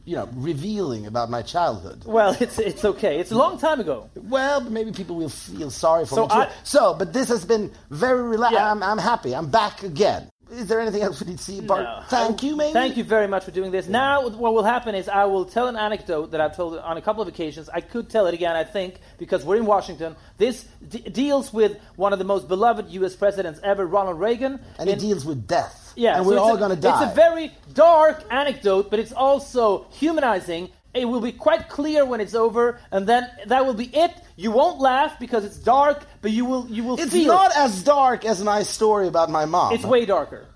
you 0.05 0.17
know 0.17 0.29
revealing 0.35 1.07
about 1.07 1.31
my 1.31 1.41
childhood. 1.41 2.05
Well, 2.05 2.37
it's 2.39 2.59
it's 2.59 2.85
okay. 2.85 3.19
It's 3.19 3.31
a 3.31 3.37
long 3.37 3.59
time 3.59 3.81
ago. 3.81 4.11
Well, 4.15 4.61
maybe 4.61 4.93
people 4.93 5.17
will 5.17 5.31
feel 5.31 5.71
sorry 5.71 6.05
for 6.05 6.17
so 6.17 6.27
me. 6.27 6.33
I, 6.33 6.53
so, 6.65 6.95
but 6.95 7.15
this 7.15 7.29
has 7.29 7.47
been 7.47 7.73
very 7.89 8.23
relaxed. 8.23 8.55
Yeah. 8.55 8.71
I'm, 8.71 8.83
I'm 8.83 8.99
happy. 8.99 9.35
I'm 9.35 9.51
back 9.51 9.83
again. 9.83 10.29
Is 10.59 10.67
there 10.69 10.81
anything 10.81 11.03
else 11.03 11.21
we 11.21 11.29
need 11.31 11.39
to 11.39 11.45
see? 11.45 11.61
Bart? 11.61 11.83
No. 11.83 12.03
Thank 12.09 12.43
you, 12.43 12.57
maybe. 12.57 12.73
Thank 12.73 12.97
you 12.97 13.05
very 13.05 13.27
much 13.27 13.45
for 13.45 13.51
doing 13.51 13.71
this. 13.71 13.87
Now, 13.89 14.29
what 14.29 14.55
will 14.55 14.63
happen 14.63 14.95
is 14.95 15.09
I 15.09 15.25
will 15.25 15.45
tell 15.45 15.67
an 15.69 15.77
anecdote 15.77 16.31
that 16.31 16.41
I've 16.41 16.57
told 16.57 16.79
on 16.79 16.97
a 16.97 17.03
couple 17.03 17.23
of 17.23 17.29
occasions. 17.29 17.69
I 17.69 17.81
could 17.81 18.09
tell 18.09 18.27
it 18.27 18.35
again, 18.35 18.57
I 18.57 18.65
think, 18.65 19.01
because 19.19 19.45
we're 19.45 19.57
in 19.57 19.67
Washington. 19.67 20.17
This 20.39 20.65
d- 20.89 21.01
deals 21.01 21.53
with 21.53 21.79
one 21.97 22.13
of 22.13 22.19
the 22.19 22.25
most 22.25 22.49
beloved 22.49 22.89
U.S. 22.91 23.17
presidents 23.17 23.61
ever, 23.63 23.87
Ronald 23.87 24.21
Reagan. 24.21 24.61
And 24.79 24.89
it 24.89 24.99
deals 24.99 25.25
with 25.25 25.47
death. 25.47 25.93
Yeah, 25.97 26.17
and 26.17 26.25
so 26.25 26.31
we're 26.33 26.39
all 26.39 26.57
going 26.57 26.75
to 26.75 26.81
die. 26.81 27.03
It's 27.05 27.13
a 27.13 27.15
very 27.15 27.53
dark 27.73 28.25
anecdote, 28.31 28.91
but 28.91 28.99
it's 28.99 29.13
also 29.13 29.87
humanizing. 29.91 30.71
It 30.95 31.07
will 31.07 31.21
be 31.21 31.33
quite 31.33 31.69
clear 31.69 32.05
when 32.05 32.21
it's 32.21 32.35
over, 32.35 32.79
and 32.93 33.07
then 33.07 33.29
that 33.47 33.67
will 33.67 33.75
be 33.75 33.87
it. 33.87 34.13
You 34.37 34.53
won't 34.53 34.81
laugh 34.81 35.19
because 35.19 35.45
it's 35.45 35.57
dark, 35.57 36.07
but 36.23 36.31
you 36.31 36.45
will 36.45 36.69
you 36.69 36.85
will 36.85 36.99
it's 37.01 37.15
not 37.15 37.51
as 37.57 37.83
dark 37.83 38.25
as 38.25 38.43
my 38.43 38.63
story 38.63 39.09
about 39.09 39.29
my 39.29 39.45
mom. 39.45 39.75
It's 39.75 39.85
way 39.85 40.07
darker. 40.07 40.47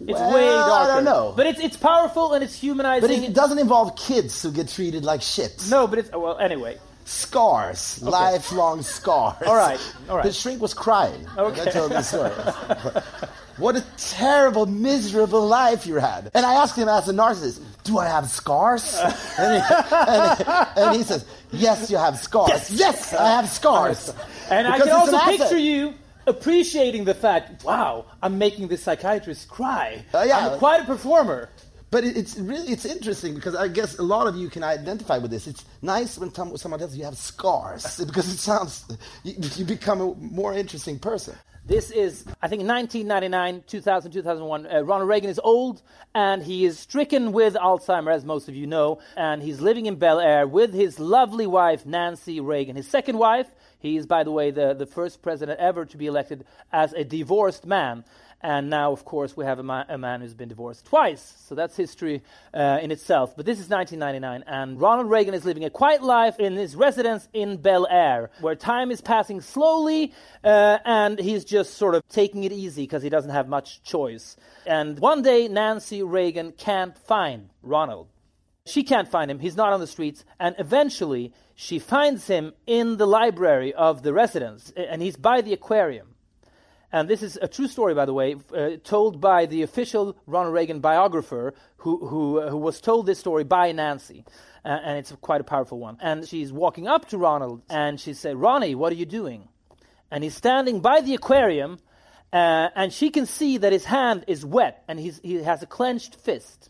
It's 0.00 0.12
well, 0.12 0.32
way 0.32 0.46
darker. 0.46 0.92
I 0.92 0.94
don't 0.94 1.04
know. 1.04 1.34
But 1.36 1.46
it's 1.46 1.60
it's 1.60 1.76
powerful 1.76 2.32
and 2.34 2.42
it's 2.42 2.58
humanizing. 2.58 3.08
But 3.08 3.10
it 3.10 3.34
doesn't 3.34 3.58
involve 3.58 3.96
kids 3.96 4.40
who 4.42 4.52
get 4.52 4.68
treated 4.68 5.04
like 5.04 5.22
shit. 5.22 5.66
No, 5.68 5.86
but 5.86 5.98
it's 5.98 6.10
well 6.12 6.38
anyway. 6.38 6.78
scars, 7.04 8.00
lifelong 8.02 8.82
scars. 8.82 9.42
All 9.46 9.56
right, 9.56 9.80
all 10.08 10.16
right. 10.16 10.24
The 10.24 10.32
shrink 10.32 10.62
was 10.62 10.72
crying. 10.72 11.26
Okay. 11.36 11.62
I 11.62 11.64
told 11.66 11.90
the 11.90 12.02
story. 12.02 12.30
what 13.58 13.76
a 13.76 13.84
terrible, 13.96 14.66
miserable 14.66 15.46
life 15.46 15.86
you 15.86 15.96
had. 15.96 16.30
And 16.34 16.46
I 16.46 16.54
asked 16.54 16.76
him 16.76 16.88
as 16.88 17.08
a 17.08 17.12
narcissist, 17.12 17.60
do 17.84 17.98
I 17.98 18.06
have 18.06 18.28
scars? 18.28 18.98
and, 19.38 19.62
he, 19.62 19.74
and, 19.98 20.38
he, 20.38 20.44
and, 20.80 20.96
he, 20.96 21.02
says, 21.02 21.24
yes, 21.52 21.90
you 21.90 21.96
have 21.96 22.18
scars. 22.18 22.50
Yes, 22.50 22.70
yes 22.70 23.14
I 23.14 23.30
have 23.30 23.48
scars. 23.48 24.14
And 24.50 24.66
I 24.66 24.78
can 24.78 24.90
also 24.90 25.18
picture 25.18 25.58
you 25.58 25.94
appreciating 26.26 27.04
the 27.04 27.14
fact, 27.14 27.64
wow, 27.64 28.06
I'm 28.22 28.38
making 28.38 28.68
this 28.68 28.82
psychiatrist 28.82 29.48
cry. 29.48 30.04
Uh, 30.14 30.24
yeah. 30.26 30.48
I'm 30.48 30.58
quite 30.58 30.82
a 30.82 30.84
performer. 30.84 31.50
But 31.90 32.04
it's 32.04 32.36
really 32.36 32.68
it's 32.68 32.84
interesting 32.84 33.34
because 33.34 33.56
I 33.56 33.66
guess 33.66 33.98
a 33.98 34.02
lot 34.02 34.28
of 34.28 34.36
you 34.36 34.48
can 34.48 34.62
identify 34.62 35.18
with 35.18 35.32
this. 35.32 35.48
It's 35.48 35.64
nice 35.82 36.16
when 36.18 36.32
someone 36.32 36.78
tells 36.78 36.96
you 36.96 37.04
have 37.04 37.18
scars 37.18 37.98
because 37.98 38.32
it 38.32 38.38
sounds 38.38 38.84
you, 39.24 39.34
you 39.56 39.64
become 39.64 40.00
a 40.00 40.14
more 40.14 40.54
interesting 40.54 41.00
person. 41.00 41.34
This 41.70 41.92
is, 41.92 42.24
I 42.42 42.48
think, 42.48 42.64
1999, 42.64 43.62
2000, 43.64 44.10
2001. 44.10 44.66
Uh, 44.66 44.80
Ronald 44.80 45.08
Reagan 45.08 45.30
is 45.30 45.38
old 45.44 45.82
and 46.16 46.42
he 46.42 46.64
is 46.64 46.76
stricken 46.80 47.30
with 47.30 47.54
Alzheimer, 47.54 48.12
as 48.12 48.24
most 48.24 48.48
of 48.48 48.56
you 48.56 48.66
know, 48.66 48.98
and 49.16 49.40
he's 49.40 49.60
living 49.60 49.86
in 49.86 49.94
Bel 49.94 50.18
Air 50.18 50.48
with 50.48 50.74
his 50.74 50.98
lovely 50.98 51.46
wife, 51.46 51.86
Nancy 51.86 52.40
Reagan. 52.40 52.74
His 52.74 52.88
second 52.88 53.18
wife, 53.18 53.46
he 53.78 53.96
is, 53.96 54.04
by 54.04 54.24
the 54.24 54.32
way, 54.32 54.50
the, 54.50 54.74
the 54.74 54.84
first 54.84 55.22
president 55.22 55.60
ever 55.60 55.84
to 55.84 55.96
be 55.96 56.08
elected 56.08 56.44
as 56.72 56.92
a 56.92 57.04
divorced 57.04 57.64
man. 57.64 58.02
And 58.42 58.70
now, 58.70 58.92
of 58.92 59.04
course, 59.04 59.36
we 59.36 59.44
have 59.44 59.58
a, 59.58 59.62
ma- 59.62 59.84
a 59.88 59.98
man 59.98 60.22
who's 60.22 60.32
been 60.32 60.48
divorced 60.48 60.86
twice. 60.86 61.34
So 61.46 61.54
that's 61.54 61.76
history 61.76 62.22
uh, 62.54 62.78
in 62.80 62.90
itself. 62.90 63.36
But 63.36 63.44
this 63.44 63.60
is 63.60 63.68
1999, 63.68 64.44
and 64.46 64.80
Ronald 64.80 65.10
Reagan 65.10 65.34
is 65.34 65.44
living 65.44 65.64
a 65.64 65.70
quiet 65.70 66.02
life 66.02 66.40
in 66.40 66.54
his 66.54 66.74
residence 66.74 67.28
in 67.34 67.58
Bel 67.58 67.86
Air, 67.90 68.30
where 68.40 68.54
time 68.54 68.90
is 68.90 69.02
passing 69.02 69.42
slowly, 69.42 70.14
uh, 70.42 70.78
and 70.86 71.18
he's 71.18 71.44
just 71.44 71.74
sort 71.74 71.94
of 71.94 72.02
taking 72.08 72.44
it 72.44 72.52
easy 72.52 72.84
because 72.84 73.02
he 73.02 73.10
doesn't 73.10 73.30
have 73.30 73.46
much 73.46 73.82
choice. 73.82 74.36
And 74.64 74.98
one 74.98 75.20
day, 75.20 75.46
Nancy 75.46 76.02
Reagan 76.02 76.52
can't 76.52 76.96
find 76.96 77.50
Ronald. 77.62 78.08
She 78.66 78.84
can't 78.84 79.08
find 79.08 79.30
him. 79.30 79.38
He's 79.38 79.56
not 79.56 79.72
on 79.72 79.80
the 79.80 79.86
streets. 79.86 80.24
And 80.38 80.54
eventually, 80.58 81.34
she 81.54 81.78
finds 81.78 82.26
him 82.26 82.54
in 82.66 82.96
the 82.96 83.06
library 83.06 83.74
of 83.74 84.02
the 84.02 84.14
residence, 84.14 84.72
and 84.76 85.02
he's 85.02 85.16
by 85.16 85.42
the 85.42 85.52
aquarium. 85.52 86.09
And 86.92 87.08
this 87.08 87.22
is 87.22 87.38
a 87.40 87.46
true 87.46 87.68
story, 87.68 87.94
by 87.94 88.04
the 88.04 88.12
way, 88.12 88.36
uh, 88.54 88.70
told 88.82 89.20
by 89.20 89.46
the 89.46 89.62
official 89.62 90.16
Ronald 90.26 90.54
Reagan 90.54 90.80
biographer 90.80 91.54
who, 91.78 92.06
who, 92.06 92.40
uh, 92.40 92.50
who 92.50 92.56
was 92.56 92.80
told 92.80 93.06
this 93.06 93.18
story 93.18 93.44
by 93.44 93.72
Nancy. 93.72 94.24
Uh, 94.64 94.68
and 94.68 94.98
it's 94.98 95.12
quite 95.20 95.40
a 95.40 95.44
powerful 95.44 95.78
one. 95.78 95.98
And 96.00 96.26
she's 96.26 96.52
walking 96.52 96.88
up 96.88 97.08
to 97.08 97.18
Ronald 97.18 97.62
and 97.70 98.00
she 98.00 98.12
said, 98.14 98.36
Ronnie, 98.36 98.74
what 98.74 98.92
are 98.92 98.96
you 98.96 99.06
doing? 99.06 99.48
And 100.10 100.24
he's 100.24 100.34
standing 100.34 100.80
by 100.80 101.00
the 101.00 101.14
aquarium 101.14 101.78
uh, 102.32 102.68
and 102.74 102.92
she 102.92 103.10
can 103.10 103.26
see 103.26 103.58
that 103.58 103.72
his 103.72 103.84
hand 103.84 104.24
is 104.26 104.44
wet 104.44 104.84
and 104.88 104.98
he 104.98 105.42
has 105.42 105.62
a 105.62 105.66
clenched 105.66 106.16
fist. 106.16 106.69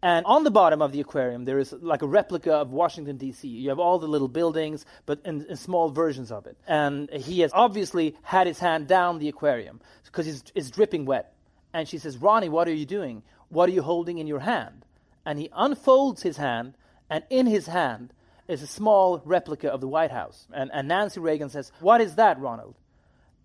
And 0.00 0.24
on 0.26 0.44
the 0.44 0.50
bottom 0.50 0.80
of 0.80 0.92
the 0.92 1.00
aquarium, 1.00 1.44
there 1.44 1.58
is 1.58 1.72
like 1.72 2.02
a 2.02 2.06
replica 2.06 2.52
of 2.52 2.70
Washington, 2.70 3.16
D.C. 3.16 3.48
You 3.48 3.70
have 3.70 3.80
all 3.80 3.98
the 3.98 4.06
little 4.06 4.28
buildings, 4.28 4.86
but 5.06 5.20
in, 5.24 5.44
in 5.46 5.56
small 5.56 5.90
versions 5.90 6.30
of 6.30 6.46
it. 6.46 6.56
And 6.68 7.10
he 7.10 7.40
has 7.40 7.50
obviously 7.52 8.14
had 8.22 8.46
his 8.46 8.60
hand 8.60 8.86
down 8.86 9.18
the 9.18 9.28
aquarium 9.28 9.80
because 10.04 10.28
it's, 10.28 10.44
it's 10.54 10.70
dripping 10.70 11.04
wet. 11.04 11.34
And 11.72 11.88
she 11.88 11.98
says, 11.98 12.16
Ronnie, 12.16 12.48
what 12.48 12.68
are 12.68 12.74
you 12.74 12.86
doing? 12.86 13.22
What 13.48 13.68
are 13.68 13.72
you 13.72 13.82
holding 13.82 14.18
in 14.18 14.28
your 14.28 14.38
hand? 14.38 14.84
And 15.26 15.38
he 15.38 15.50
unfolds 15.54 16.22
his 16.22 16.36
hand, 16.36 16.74
and 17.10 17.24
in 17.28 17.46
his 17.46 17.66
hand 17.66 18.12
is 18.46 18.62
a 18.62 18.66
small 18.66 19.20
replica 19.24 19.68
of 19.68 19.80
the 19.80 19.88
White 19.88 20.12
House. 20.12 20.46
And, 20.52 20.70
and 20.72 20.88
Nancy 20.88 21.20
Reagan 21.20 21.50
says, 21.50 21.72
What 21.80 22.00
is 22.00 22.14
that, 22.14 22.38
Ronald? 22.38 22.76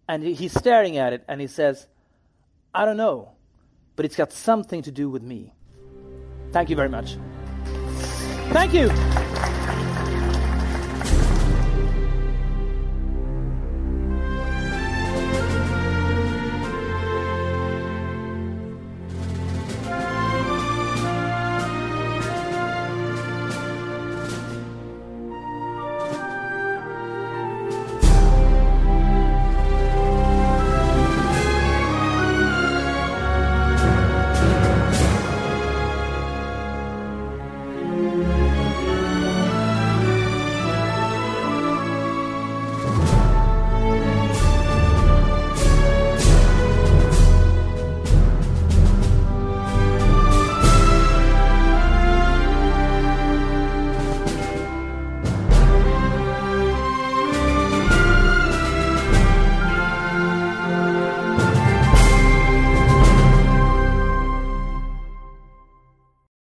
And 0.07 0.23
he, 0.23 0.33
he's 0.33 0.53
staring 0.53 0.97
at 0.97 1.13
it, 1.13 1.23
and 1.27 1.41
he 1.41 1.47
says, 1.47 1.87
I 2.73 2.85
don't 2.85 2.97
know, 2.97 3.31
but 3.95 4.05
it's 4.05 4.15
got 4.15 4.31
something 4.31 4.83
to 4.83 4.91
do 4.91 5.09
with 5.09 5.23
me. 5.23 5.53
Thank 6.53 6.69
you 6.69 6.75
very 6.75 6.89
much. 6.89 7.17
Thank 8.53 8.73
you. 8.73 8.89